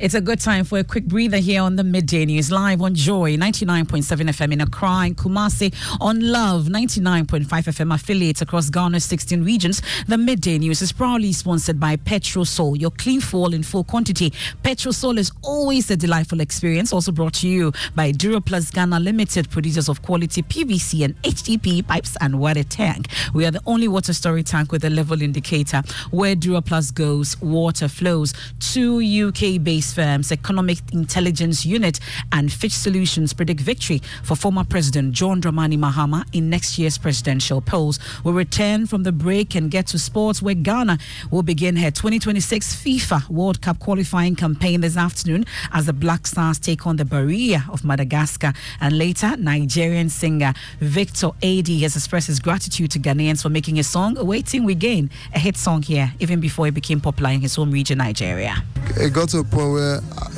It's 0.00 0.14
a 0.14 0.20
good 0.20 0.38
time 0.38 0.62
for 0.62 0.78
a 0.78 0.84
quick 0.84 1.06
breather 1.06 1.38
here 1.38 1.60
on 1.60 1.74
the 1.74 1.82
midday 1.82 2.24
news 2.24 2.52
live 2.52 2.80
on 2.82 2.94
Joy 2.94 3.36
99.7 3.36 4.28
FM 4.28 4.52
in 4.52 4.60
Accra 4.60 5.06
and 5.06 5.16
Kumasi 5.16 5.74
on 6.00 6.20
Love 6.20 6.66
99.5 6.66 7.46
FM 7.46 7.92
affiliates 7.92 8.40
across 8.40 8.70
Ghana's 8.70 9.04
16 9.06 9.42
regions. 9.42 9.82
The 10.06 10.16
midday 10.16 10.58
news 10.58 10.82
is 10.82 10.92
proudly 10.92 11.32
sponsored 11.32 11.80
by 11.80 11.96
Petrosol, 11.96 12.80
your 12.80 12.92
clean 12.92 13.20
fuel 13.20 13.52
in 13.52 13.64
full 13.64 13.82
quantity. 13.82 14.30
Petrosol 14.62 15.18
is 15.18 15.32
always 15.42 15.90
a 15.90 15.96
delightful 15.96 16.40
experience. 16.40 16.92
Also 16.92 17.10
brought 17.10 17.34
to 17.34 17.48
you 17.48 17.72
by 17.96 18.12
Duroplus 18.12 18.72
Ghana 18.72 19.00
Limited, 19.00 19.50
producers 19.50 19.88
of 19.88 20.02
quality 20.02 20.44
PVC 20.44 21.04
and 21.04 21.20
HDPE 21.22 21.88
pipes 21.88 22.16
and 22.20 22.38
water 22.38 22.62
tank. 22.62 23.08
We 23.34 23.44
are 23.46 23.50
the 23.50 23.62
only 23.66 23.88
water 23.88 24.12
storage 24.12 24.46
tank 24.46 24.70
with 24.70 24.84
a 24.84 24.90
level 24.90 25.22
indicator. 25.22 25.82
Where 26.12 26.36
Duroplus 26.36 26.94
goes, 26.94 27.40
water 27.40 27.88
flows. 27.88 28.32
Two 28.60 29.00
UK 29.00 29.60
based 29.60 29.87
firms, 29.92 30.32
Economic 30.32 30.78
Intelligence 30.92 31.64
Unit 31.66 32.00
and 32.32 32.52
Fitch 32.52 32.72
Solutions, 32.72 33.32
predict 33.32 33.60
victory 33.60 34.00
for 34.22 34.36
former 34.36 34.64
President 34.64 35.12
John 35.12 35.40
Dramani 35.40 35.78
Mahama 35.78 36.24
in 36.32 36.50
next 36.50 36.78
year's 36.78 36.98
presidential 36.98 37.60
polls. 37.60 37.98
We'll 38.24 38.34
return 38.34 38.86
from 38.86 39.02
the 39.02 39.12
break 39.12 39.54
and 39.54 39.70
get 39.70 39.86
to 39.88 39.98
sports 39.98 40.42
where 40.42 40.54
Ghana 40.54 40.98
will 41.30 41.42
begin 41.42 41.76
her 41.76 41.90
2026 41.90 42.76
FIFA 42.76 43.28
World 43.28 43.62
Cup 43.62 43.78
qualifying 43.78 44.34
campaign 44.36 44.80
this 44.80 44.96
afternoon 44.96 45.44
as 45.72 45.86
the 45.86 45.92
Black 45.92 46.26
Stars 46.26 46.58
take 46.58 46.86
on 46.86 46.96
the 46.96 47.04
Barea 47.04 47.68
of 47.70 47.84
Madagascar. 47.84 48.52
And 48.80 48.98
later, 48.98 49.36
Nigerian 49.36 50.08
singer 50.08 50.54
Victor 50.80 51.30
AD 51.42 51.68
has 51.68 51.96
expressed 51.96 52.26
his 52.26 52.40
gratitude 52.40 52.90
to 52.92 52.98
Ghanaians 52.98 53.42
for 53.42 53.48
making 53.48 53.76
his 53.76 53.88
song 53.88 54.16
Wetin 54.16 54.64
We 54.64 54.74
Gain 54.74 55.10
a 55.34 55.38
hit 55.38 55.56
song 55.56 55.82
here, 55.82 56.12
even 56.20 56.40
before 56.40 56.66
it 56.66 56.74
became 56.74 57.00
popular 57.00 57.30
in 57.30 57.40
his 57.40 57.54
home 57.54 57.70
region, 57.70 57.98
Nigeria. 57.98 58.62
It 58.96 59.12
got 59.12 59.28
to 59.30 59.38
a 59.40 59.44
point 59.44 59.72
where 59.72 59.77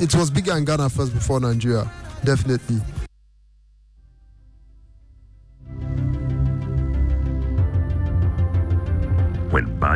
it 0.00 0.14
was 0.14 0.30
bigger 0.30 0.56
in 0.56 0.64
Ghana 0.64 0.88
first 0.90 1.12
before 1.12 1.40
Nigeria, 1.40 1.90
definitely. 2.24 2.80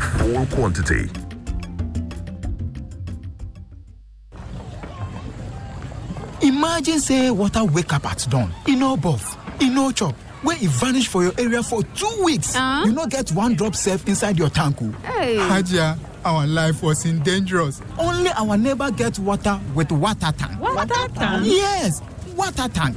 in 0.00 0.46
full 0.46 0.46
quantity. 0.56 1.10
Imagine 6.42 7.00
say 7.00 7.30
water 7.30 7.64
wake 7.64 7.92
up 7.92 8.06
at 8.06 8.26
dawn, 8.30 8.52
e 8.66 8.74
no 8.74 8.96
buff, 8.96 9.36
e 9.60 9.68
no 9.68 9.90
chop, 9.92 10.14
wey 10.42 10.56
e 10.60 10.66
vanish 10.66 11.06
for 11.08 11.22
your 11.22 11.32
area 11.38 11.62
for 11.62 11.82
two 11.82 12.22
weeks. 12.24 12.56
Uh? 12.56 12.82
You 12.86 12.92
no 12.92 13.06
get 13.06 13.30
one 13.32 13.54
drop 13.54 13.74
safe 13.74 14.06
inside 14.08 14.38
your 14.38 14.48
tank 14.48 14.80
o. 14.80 14.90
Hey. 15.02 15.36
Hajia, 15.36 15.98
our 16.24 16.46
life 16.46 16.82
was 16.82 17.04
in 17.04 17.22
dangerous. 17.22 17.82
Only 17.98 18.30
our 18.30 18.56
neighbor 18.56 18.90
get 18.90 19.18
water 19.18 19.60
with 19.74 19.92
water 19.92 20.32
tank. 20.36 20.58
Water 20.60 21.08
tank? 21.14 21.44
Yes, 21.46 22.00
water 22.34 22.68
tank. 22.68 22.96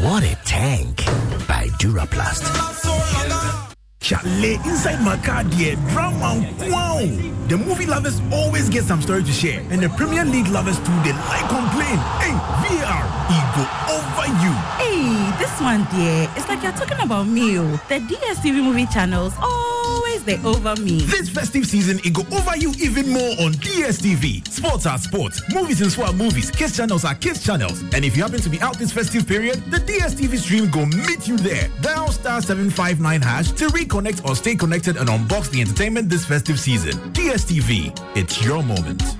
What 0.00 0.22
a 0.22 0.34
tank! 0.44 1.04
By 1.46 1.68
Duraplast. 1.78 2.48
Chalet 4.00 4.54
inside 4.64 5.02
my 5.04 5.16
car, 5.18 5.44
dear 5.44 5.76
drama. 5.92 6.40
Wow! 6.72 7.00
The 7.48 7.58
movie 7.58 7.84
lovers 7.84 8.20
always 8.32 8.70
get 8.70 8.84
some 8.84 9.02
story 9.02 9.24
to 9.24 9.30
share, 9.32 9.60
and 9.70 9.82
the 9.82 9.90
Premier 9.90 10.24
League 10.24 10.48
lovers 10.48 10.78
too. 10.78 10.96
They 11.04 11.12
like 11.12 11.46
complain. 11.52 11.98
Hey, 12.16 12.32
VAR, 12.64 13.04
ego 13.28 13.64
over 13.92 14.26
you. 14.40 14.52
Hey, 14.80 15.36
this 15.38 15.52
one, 15.60 15.84
dear. 15.92 16.30
It's 16.34 16.48
like 16.48 16.62
you're 16.62 16.72
talking 16.72 17.00
about 17.04 17.26
me. 17.26 17.58
oh. 17.58 17.72
The 17.88 18.00
DSTV 18.00 18.64
movie 18.64 18.86
channels 18.86 19.34
oh. 19.38 19.79
They 20.24 20.38
over 20.44 20.74
me. 20.76 21.00
This 21.02 21.28
festive 21.28 21.66
season, 21.66 21.98
it 22.04 22.12
go 22.12 22.22
over 22.36 22.56
you 22.56 22.72
even 22.80 23.08
more 23.08 23.32
on 23.40 23.52
DSTV. 23.54 24.46
Sports 24.48 24.86
are 24.86 24.98
sports, 24.98 25.42
movies 25.52 25.80
and 25.80 25.90
swap 25.90 26.14
movies, 26.14 26.50
kids 26.50 26.76
channels 26.76 27.04
are 27.04 27.14
kids 27.14 27.44
channels. 27.44 27.82
And 27.94 28.04
if 28.04 28.16
you 28.16 28.22
happen 28.22 28.40
to 28.40 28.48
be 28.48 28.60
out 28.60 28.78
this 28.78 28.92
festive 28.92 29.26
period, 29.26 29.62
the 29.70 29.78
DSTV 29.78 30.38
stream 30.38 30.70
go 30.70 30.86
meet 30.86 31.28
you 31.28 31.36
there. 31.36 31.68
Dial 31.80 32.12
star 32.12 32.40
759 32.40 33.20
hash 33.22 33.52
to 33.52 33.66
reconnect 33.68 34.24
or 34.24 34.34
stay 34.36 34.54
connected 34.56 34.96
and 34.96 35.08
unbox 35.08 35.50
the 35.50 35.60
entertainment 35.60 36.08
this 36.08 36.24
festive 36.24 36.58
season. 36.58 36.92
DSTV, 37.12 38.16
it's 38.16 38.44
your 38.44 38.62
moment. 38.62 39.19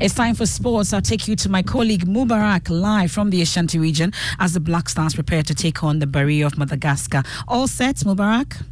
It's 0.00 0.14
time 0.14 0.34
for 0.34 0.46
sports. 0.46 0.94
I'll 0.94 1.02
take 1.02 1.28
you 1.28 1.36
to 1.36 1.50
my 1.50 1.62
colleague 1.62 2.06
Mubarak 2.06 2.70
live 2.70 3.12
from 3.12 3.28
the 3.28 3.42
Ashanti 3.42 3.78
region 3.78 4.14
as 4.38 4.54
the 4.54 4.60
Black 4.60 4.88
Stars 4.88 5.14
prepare 5.14 5.42
to 5.42 5.54
take 5.54 5.84
on 5.84 5.98
the 5.98 6.06
Barea 6.06 6.46
of 6.46 6.56
Madagascar. 6.56 7.22
All 7.46 7.68
set, 7.68 7.96
Mubarak? 7.96 8.62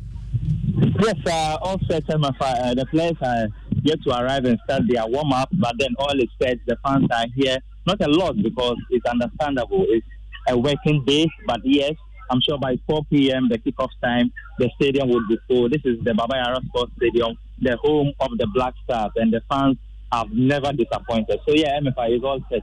Yes, 1.03 1.17
uh, 1.27 1.59
all 1.61 1.79
set. 1.87 2.05
Uh, 2.09 2.75
the 2.75 2.87
players 2.91 3.17
are 3.21 3.49
yet 3.83 3.99
to 4.05 4.19
arrive 4.19 4.47
and 4.47 4.59
start 4.65 4.85
their 4.89 5.07
warm 5.07 5.35
up, 5.35 5.51
but 5.53 5.75
then 5.79 5.91
all 5.99 6.19
is 6.19 6.31
set. 6.41 6.61
The 6.67 6.79
fans 6.83 7.07
are 7.13 7.27
here. 7.37 7.59
Not 7.87 8.01
a 8.01 8.09
lot 8.09 8.43
because 8.43 8.77
it's 8.89 9.05
understandable. 9.05 9.85
It's 9.91 10.07
a 10.49 10.57
working 10.57 11.05
day, 11.05 11.29
but 11.47 11.61
yes, 11.63 11.93
I'm 12.31 12.41
sure 12.41 12.57
by 12.57 12.79
4 12.89 13.05
p.m., 13.11 13.51
the 13.51 13.59
kickoff 13.59 13.91
time, 14.03 14.33
the 14.59 14.71
stadium 14.77 15.11
will 15.11 15.29
be 15.29 15.39
full. 15.47 15.69
This 15.69 15.83
is 15.85 16.03
the 16.05 16.15
Baba 16.15 16.37
Yara 16.37 16.61
Sports 16.69 16.93
Stadium, 16.97 17.37
the 17.61 17.77
home 17.77 18.15
of 18.19 18.31
the 18.39 18.47
Black 18.55 18.73
Stars, 18.85 19.13
and 19.17 19.31
the 19.31 19.43
fans 19.51 19.77
have 20.13 20.31
never 20.33 20.73
disappointed. 20.73 21.41
So, 21.47 21.55
yeah, 21.55 21.79
MFI 21.81 22.17
is 22.17 22.25
all 22.25 22.41
set. 22.51 22.63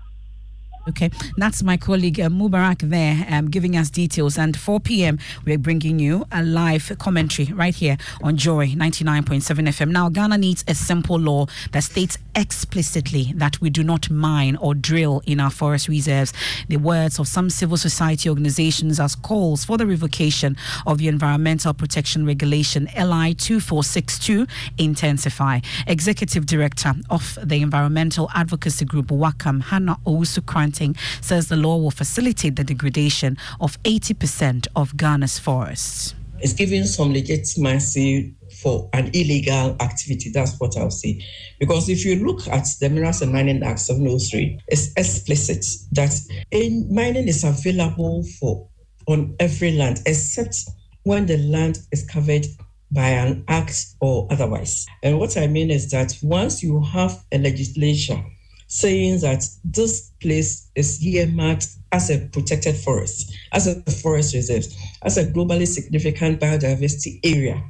Okay, 0.87 1.09
that's 1.37 1.63
my 1.63 1.77
colleague 1.77 2.19
uh, 2.19 2.29
Mubarak 2.29 2.87
there 2.89 3.25
um, 3.31 3.49
giving 3.49 3.75
us 3.75 3.89
details. 3.89 4.37
And 4.37 4.55
4 4.55 4.79
p.m., 4.79 5.17
we're 5.43 5.57
bringing 5.57 5.97
you 5.97 6.25
a 6.31 6.43
live 6.43 6.91
commentary 6.99 7.51
right 7.53 7.73
here 7.73 7.97
on 8.21 8.37
Joy 8.37 8.67
99.7 8.67 9.41
FM. 9.41 9.89
Now, 9.89 10.09
Ghana 10.09 10.37
needs 10.37 10.63
a 10.67 10.75
simple 10.75 11.17
law 11.17 11.47
that 11.71 11.83
states 11.83 12.19
explicitly 12.35 13.33
that 13.35 13.59
we 13.61 13.71
do 13.71 13.81
not 13.83 14.11
mine 14.11 14.57
or 14.57 14.75
drill 14.75 15.23
in 15.25 15.39
our 15.39 15.49
forest 15.49 15.87
reserves. 15.87 16.33
The 16.67 16.77
words 16.77 17.17
of 17.17 17.27
some 17.27 17.49
civil 17.49 17.77
society 17.77 18.29
organizations 18.29 18.99
as 18.99 19.15
calls 19.15 19.65
for 19.65 19.77
the 19.77 19.87
revocation 19.87 20.55
of 20.85 20.99
the 20.99 21.07
Environmental 21.07 21.73
Protection 21.73 22.27
Regulation 22.27 22.85
LI 22.95 23.33
2462 23.33 24.45
intensify. 24.77 25.61
Executive 25.87 26.45
Director 26.45 26.93
of 27.09 27.39
the 27.43 27.61
Environmental 27.61 28.29
Advocacy 28.35 28.85
Group, 28.85 29.07
WACAM, 29.07 29.63
Hannah 29.63 29.97
Owusu 30.05 30.45
Koranteng, 30.75 30.97
says 31.21 31.47
the 31.47 31.55
law 31.55 31.77
will 31.77 31.91
facilitate 31.91 32.55
the 32.55 32.63
degradation 32.63 33.37
of 33.59 33.81
80% 33.83 34.67
of 34.75 34.95
Ghana's 34.97 35.39
forests. 35.39 36.15
It's 36.39 36.53
giving 36.53 36.83
some 36.83 37.13
legitimacy 37.13 38.35
for 38.61 38.89
an 38.93 39.09
illegal 39.13 39.75
activity. 39.79 40.29
That's 40.31 40.59
what 40.59 40.77
I'll 40.77 40.91
say. 40.91 41.23
Because 41.59 41.87
if 41.89 42.05
you 42.05 42.25
look 42.25 42.47
at 42.47 42.67
the 42.79 42.89
Minerals 42.89 43.21
and 43.21 43.31
Mining 43.31 43.63
Act 43.63 43.79
703, 43.79 44.59
it's 44.67 44.91
explicit 44.97 45.65
that 45.93 46.13
in 46.51 46.93
mining 46.93 47.27
is 47.27 47.43
available 47.43 48.23
for 48.39 48.67
on 49.07 49.35
every 49.39 49.71
land 49.77 50.01
except 50.05 50.57
when 51.03 51.25
the 51.25 51.37
land 51.37 51.79
is 51.91 52.05
covered 52.05 52.45
by 52.91 53.09
an 53.09 53.43
act 53.47 53.85
or 54.01 54.27
otherwise. 54.29 54.85
And 55.03 55.19
what 55.19 55.37
I 55.37 55.47
mean 55.47 55.71
is 55.71 55.89
that 55.91 56.17
once 56.21 56.61
you 56.61 56.81
have 56.83 57.23
a 57.31 57.37
legislation 57.37 58.34
saying 58.75 59.21
that 59.21 59.47
this 59.63 60.11
place 60.21 60.69
is 60.75 61.01
earmarked 61.05 61.67
as 61.93 62.09
a 62.09 62.27
protected 62.33 62.75
forest, 62.75 63.33
as 63.53 63.67
a 63.67 63.79
forest 63.89 64.33
reserve, 64.33 64.65
as 65.03 65.17
a 65.17 65.25
globally 65.25 65.65
significant 65.65 66.41
biodiversity 66.41 67.19
area, 67.23 67.63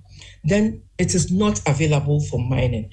then 0.44 0.82
it 0.98 1.14
is 1.14 1.32
not 1.32 1.62
available 1.68 2.22
for 2.22 2.40
mining. 2.40 2.90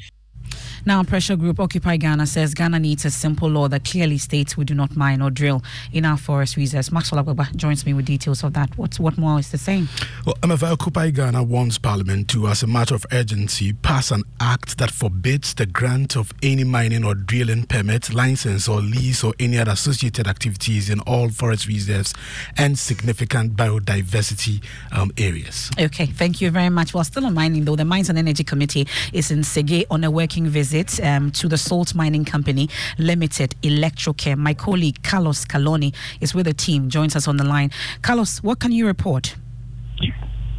Now, 0.85 1.05
pressure 1.05 1.37
group 1.37 1.61
Occupy 1.61 1.99
Ghana 1.99 2.27
says 2.27 2.55
Ghana 2.55 2.81
needs 2.81 3.05
a 3.05 3.11
simple 3.11 3.49
law 3.49 3.69
that 3.69 3.85
clearly 3.85 4.19
states 4.19 4.57
we 4.57 4.65
do 4.65 4.75
not 4.75 4.97
mine 4.97 5.23
or 5.23 5.31
drill 5.31 5.63
in 5.93 6.05
our 6.05 6.17
forest 6.17 6.57
reserves. 6.57 6.91
Maxwell 6.91 7.23
Agbagba 7.23 7.55
joins 7.55 7.87
me 7.87 7.95
with 7.95 8.07
details 8.07 8.43
of 8.43 8.55
that. 8.55 8.77
What's, 8.77 8.99
what 8.99 9.17
more 9.17 9.39
is 9.39 9.53
the 9.53 9.59
same? 9.59 9.89
Well, 10.27 10.35
MFI 10.43 10.73
Occupy 10.73 11.11
Ghana 11.11 11.45
wants 11.45 11.79
Parliament 11.79 12.27
to, 12.31 12.49
as 12.49 12.65
a 12.65 12.67
matter 12.67 12.97
of 12.97 13.07
urgency, 13.13 13.73
pass 13.73 14.11
an 14.11 14.25
act 14.41 14.79
that 14.79 14.91
forbids 14.91 15.55
the 15.55 15.67
grant 15.67 16.17
of 16.17 16.33
any 16.43 16.65
mining 16.65 17.05
or 17.05 17.15
drilling 17.15 17.65
permit, 17.65 18.13
license, 18.13 18.67
or 18.67 18.81
lease 18.81 19.23
or 19.23 19.35
any 19.39 19.59
other 19.59 19.71
associated 19.71 20.27
activities 20.27 20.91
in 20.91 20.99
all 21.01 21.29
forest 21.29 21.69
reserves 21.69 22.13
and 22.59 22.77
significant 22.77 23.55
biodiversity 23.55 24.61
um, 24.91 25.13
areas. 25.17 25.71
Okay, 25.79 26.07
thank 26.07 26.41
you 26.41 26.51
very 26.51 26.71
much. 26.71 26.93
Well, 26.93 27.05
still 27.05 27.25
on 27.27 27.35
mining, 27.35 27.67
though, 27.67 27.77
the 27.77 27.85
Mines 27.85 28.09
and 28.09 28.19
Energy 28.19 28.43
Committee 28.43 28.89
is 29.13 29.31
in 29.31 29.43
Sege 29.43 29.85
on 29.89 30.03
a 30.03 30.11
working 30.11 30.49
visit 30.49 30.72
um, 31.03 31.31
to 31.33 31.49
the 31.49 31.59
Salt 31.59 31.95
Mining 31.95 32.25
Company 32.25 32.69
Limited, 32.99 33.55
Electrochem. 33.63 34.39
My 34.39 34.55
colleague 34.55 35.03
Carlos 35.03 35.45
Caloni 35.45 35.95
is 36.21 36.35
with 36.35 36.47
the 36.47 36.55
team, 36.55 36.89
joins 36.89 37.15
us 37.15 37.29
on 37.29 37.37
the 37.37 37.45
line. 37.45 37.71
Carlos, 38.01 38.43
what 38.43 38.59
can 38.59 38.73
you 38.73 38.87
report? 38.87 39.37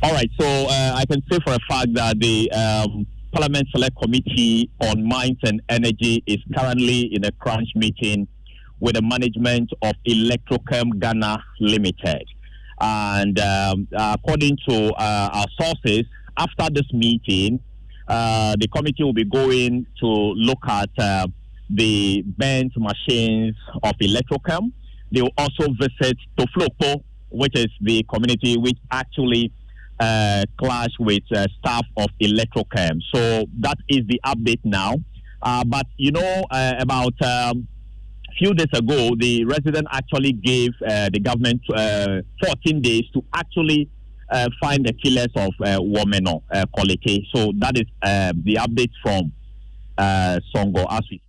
All 0.03 0.13
right, 0.13 0.29
so 0.39 0.45
uh, 0.45 0.95
I 0.95 1.05
can 1.05 1.23
say 1.31 1.39
for 1.43 1.53
a 1.53 1.59
fact 1.67 1.93
that 1.95 2.19
the 2.19 2.51
um, 2.51 3.07
Parliament 3.31 3.67
Select 3.73 3.95
Committee 3.99 4.69
on 4.81 5.03
Mines 5.03 5.39
and 5.43 5.61
Energy 5.69 6.21
is 6.27 6.37
currently 6.55 7.13
in 7.15 7.25
a 7.25 7.31
crunch 7.31 7.69
meeting 7.75 8.27
with 8.79 8.95
the 8.95 9.01
management 9.01 9.71
of 9.81 9.93
Electrochem 10.07 10.99
Ghana 10.99 11.43
Limited. 11.59 12.25
And 12.79 13.39
um, 13.39 13.87
according 13.93 14.57
to 14.67 14.93
uh, 14.93 15.29
our 15.33 15.45
sources, 15.59 16.03
after 16.37 16.67
this 16.71 16.91
meeting, 16.93 17.59
uh, 18.07 18.55
the 18.59 18.67
committee 18.67 19.03
will 19.03 19.13
be 19.13 19.25
going 19.25 19.85
to 19.99 20.07
look 20.07 20.59
at 20.67 20.89
uh, 20.97 21.27
the 21.69 22.23
burnt 22.37 22.73
machines 22.77 23.55
of 23.83 23.93
Electrochem. 24.01 24.71
They 25.11 25.21
will 25.21 25.33
also 25.37 25.67
visit 25.79 26.17
Toflokpo, 26.37 27.03
which 27.29 27.55
is 27.55 27.67
the 27.81 28.03
community 28.03 28.57
which 28.57 28.77
actually 28.91 29.51
uh, 29.99 30.43
with 30.99 31.23
uh, 31.35 31.45
staff 31.59 31.85
of 31.97 32.07
Electrochem. 32.21 32.99
So 33.13 33.45
that 33.59 33.77
is 33.87 34.01
the 34.07 34.19
update 34.25 34.59
now. 34.63 34.95
Uh, 35.41 35.63
but 35.65 35.85
you 35.97 36.11
know, 36.11 36.45
uh, 36.51 36.73
about 36.79 37.13
um, 37.21 37.67
few 38.37 38.53
days 38.53 38.67
ago, 38.73 39.11
the 39.19 39.45
resident 39.45 39.87
actually 39.91 40.33
gave 40.33 40.71
uh, 40.87 41.09
the 41.11 41.19
government 41.19 41.61
uh, 41.73 42.21
14 42.43 42.81
days 42.81 43.03
to 43.13 43.23
actually 43.33 43.89
uh, 44.33 44.49
find 44.59 44.85
the 44.85 44.93
killers 44.93 45.29
of 45.35 45.53
uh, 45.61 45.79
Womeno 45.79 46.41
uh. 46.51 46.65
So 47.33 47.53
that 47.59 47.77
is 47.77 47.85
uh, 48.01 48.33
the 48.35 48.55
update 48.55 48.91
from 49.01 49.31
uh, 49.97 50.39
Songo 50.53 50.85
as 50.89 51.01
we 51.09 51.21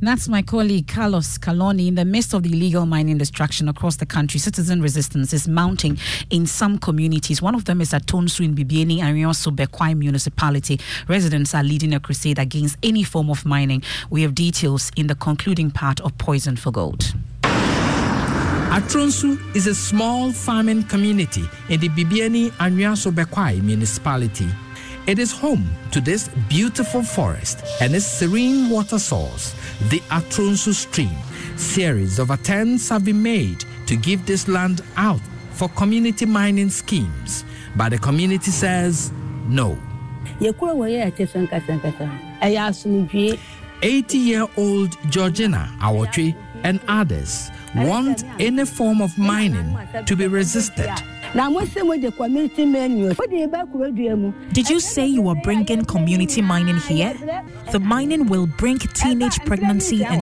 that's 0.00 0.28
my 0.28 0.42
colleague 0.42 0.86
Carlos 0.86 1.38
Calony. 1.38 1.88
In 1.88 1.94
the 1.94 2.04
midst 2.04 2.34
of 2.34 2.42
the 2.42 2.52
illegal 2.52 2.86
mining 2.86 3.18
destruction 3.18 3.68
across 3.68 3.96
the 3.96 4.06
country, 4.06 4.38
citizen 4.38 4.82
resistance 4.82 5.32
is 5.32 5.48
mounting 5.48 5.98
in 6.30 6.46
some 6.46 6.78
communities. 6.78 7.42
One 7.42 7.54
of 7.54 7.64
them 7.64 7.80
is 7.80 7.92
at 7.92 8.06
Tonsu 8.06 8.44
in 8.44 8.54
Bibiani 8.54 8.98
Anhwiaso 8.98 9.54
Bekwai 9.54 9.96
municipality. 9.96 10.78
Residents 11.08 11.54
are 11.54 11.64
leading 11.64 11.94
a 11.94 12.00
crusade 12.00 12.38
against 12.38 12.76
any 12.82 13.02
form 13.02 13.30
of 13.30 13.44
mining. 13.44 13.82
We 14.10 14.22
have 14.22 14.34
details 14.34 14.90
in 14.96 15.06
the 15.06 15.14
concluding 15.14 15.70
part 15.70 16.00
of 16.00 16.16
Poison 16.18 16.56
for 16.56 16.70
Gold. 16.70 17.14
Atronsu 18.72 19.36
is 19.54 19.66
a 19.66 19.74
small 19.74 20.32
farming 20.32 20.84
community 20.84 21.44
in 21.68 21.78
the 21.78 21.90
Bibiani 21.90 22.50
and 22.58 22.74
Bekwai 22.78 23.62
municipality. 23.62 24.48
It 25.06 25.18
is 25.18 25.30
home 25.30 25.70
to 25.90 26.00
this 26.00 26.30
beautiful 26.48 27.02
forest 27.02 27.62
and 27.82 27.94
its 27.94 28.06
serene 28.06 28.70
water 28.70 28.98
source, 28.98 29.54
the 29.90 30.00
Atronsu 30.08 30.72
Stream. 30.72 31.14
Series 31.56 32.18
of 32.18 32.30
attempts 32.30 32.88
have 32.88 33.04
been 33.04 33.22
made 33.22 33.62
to 33.84 33.94
give 33.94 34.24
this 34.24 34.48
land 34.48 34.80
out 34.96 35.20
for 35.50 35.68
community 35.68 36.24
mining 36.24 36.70
schemes, 36.70 37.44
but 37.76 37.90
the 37.90 37.98
community 37.98 38.50
says 38.50 39.12
no. 39.48 39.78
80 43.82 44.16
year 44.16 44.46
old 44.56 44.96
Georgina 45.10 45.76
Awotri 45.82 46.34
and 46.64 46.80
others 46.88 47.50
want 47.74 48.24
any 48.38 48.64
form 48.64 49.00
of 49.00 49.16
mining 49.18 49.76
to 50.06 50.16
be 50.16 50.26
resisted. 50.26 50.90
Did 54.52 54.68
you 54.68 54.80
say 54.80 55.06
you 55.06 55.22
were 55.22 55.36
bringing 55.36 55.84
community 55.84 56.42
mining 56.42 56.76
here? 56.76 57.14
The 57.70 57.80
mining 57.80 58.26
will 58.26 58.46
bring 58.46 58.78
teenage 58.78 59.38
pregnancy 59.44 60.04
and. 60.04 60.20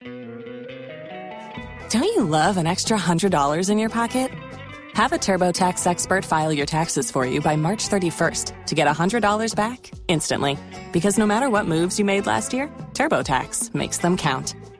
Don't 1.89 2.03
you 2.03 2.23
love 2.23 2.57
an 2.57 2.65
extra 2.65 2.97
$100 2.97 3.69
in 3.69 3.77
your 3.77 3.89
pocket? 3.89 4.31
Have 4.93 5.11
a 5.11 5.17
TurboTax 5.17 5.85
expert 5.87 6.23
file 6.23 6.53
your 6.53 6.65
taxes 6.65 7.11
for 7.11 7.25
you 7.25 7.41
by 7.41 7.55
March 7.55 7.89
31st 7.89 8.65
to 8.67 8.75
get 8.75 8.87
$100 8.87 9.55
back 9.55 9.91
instantly. 10.07 10.57
Because 10.91 11.17
no 11.17 11.25
matter 11.25 11.49
what 11.49 11.65
moves 11.67 11.99
you 11.99 12.05
made 12.05 12.25
last 12.27 12.53
year, 12.53 12.67
TurboTax 12.93 13.73
makes 13.73 13.97
them 13.97 14.17
count. 14.17 14.55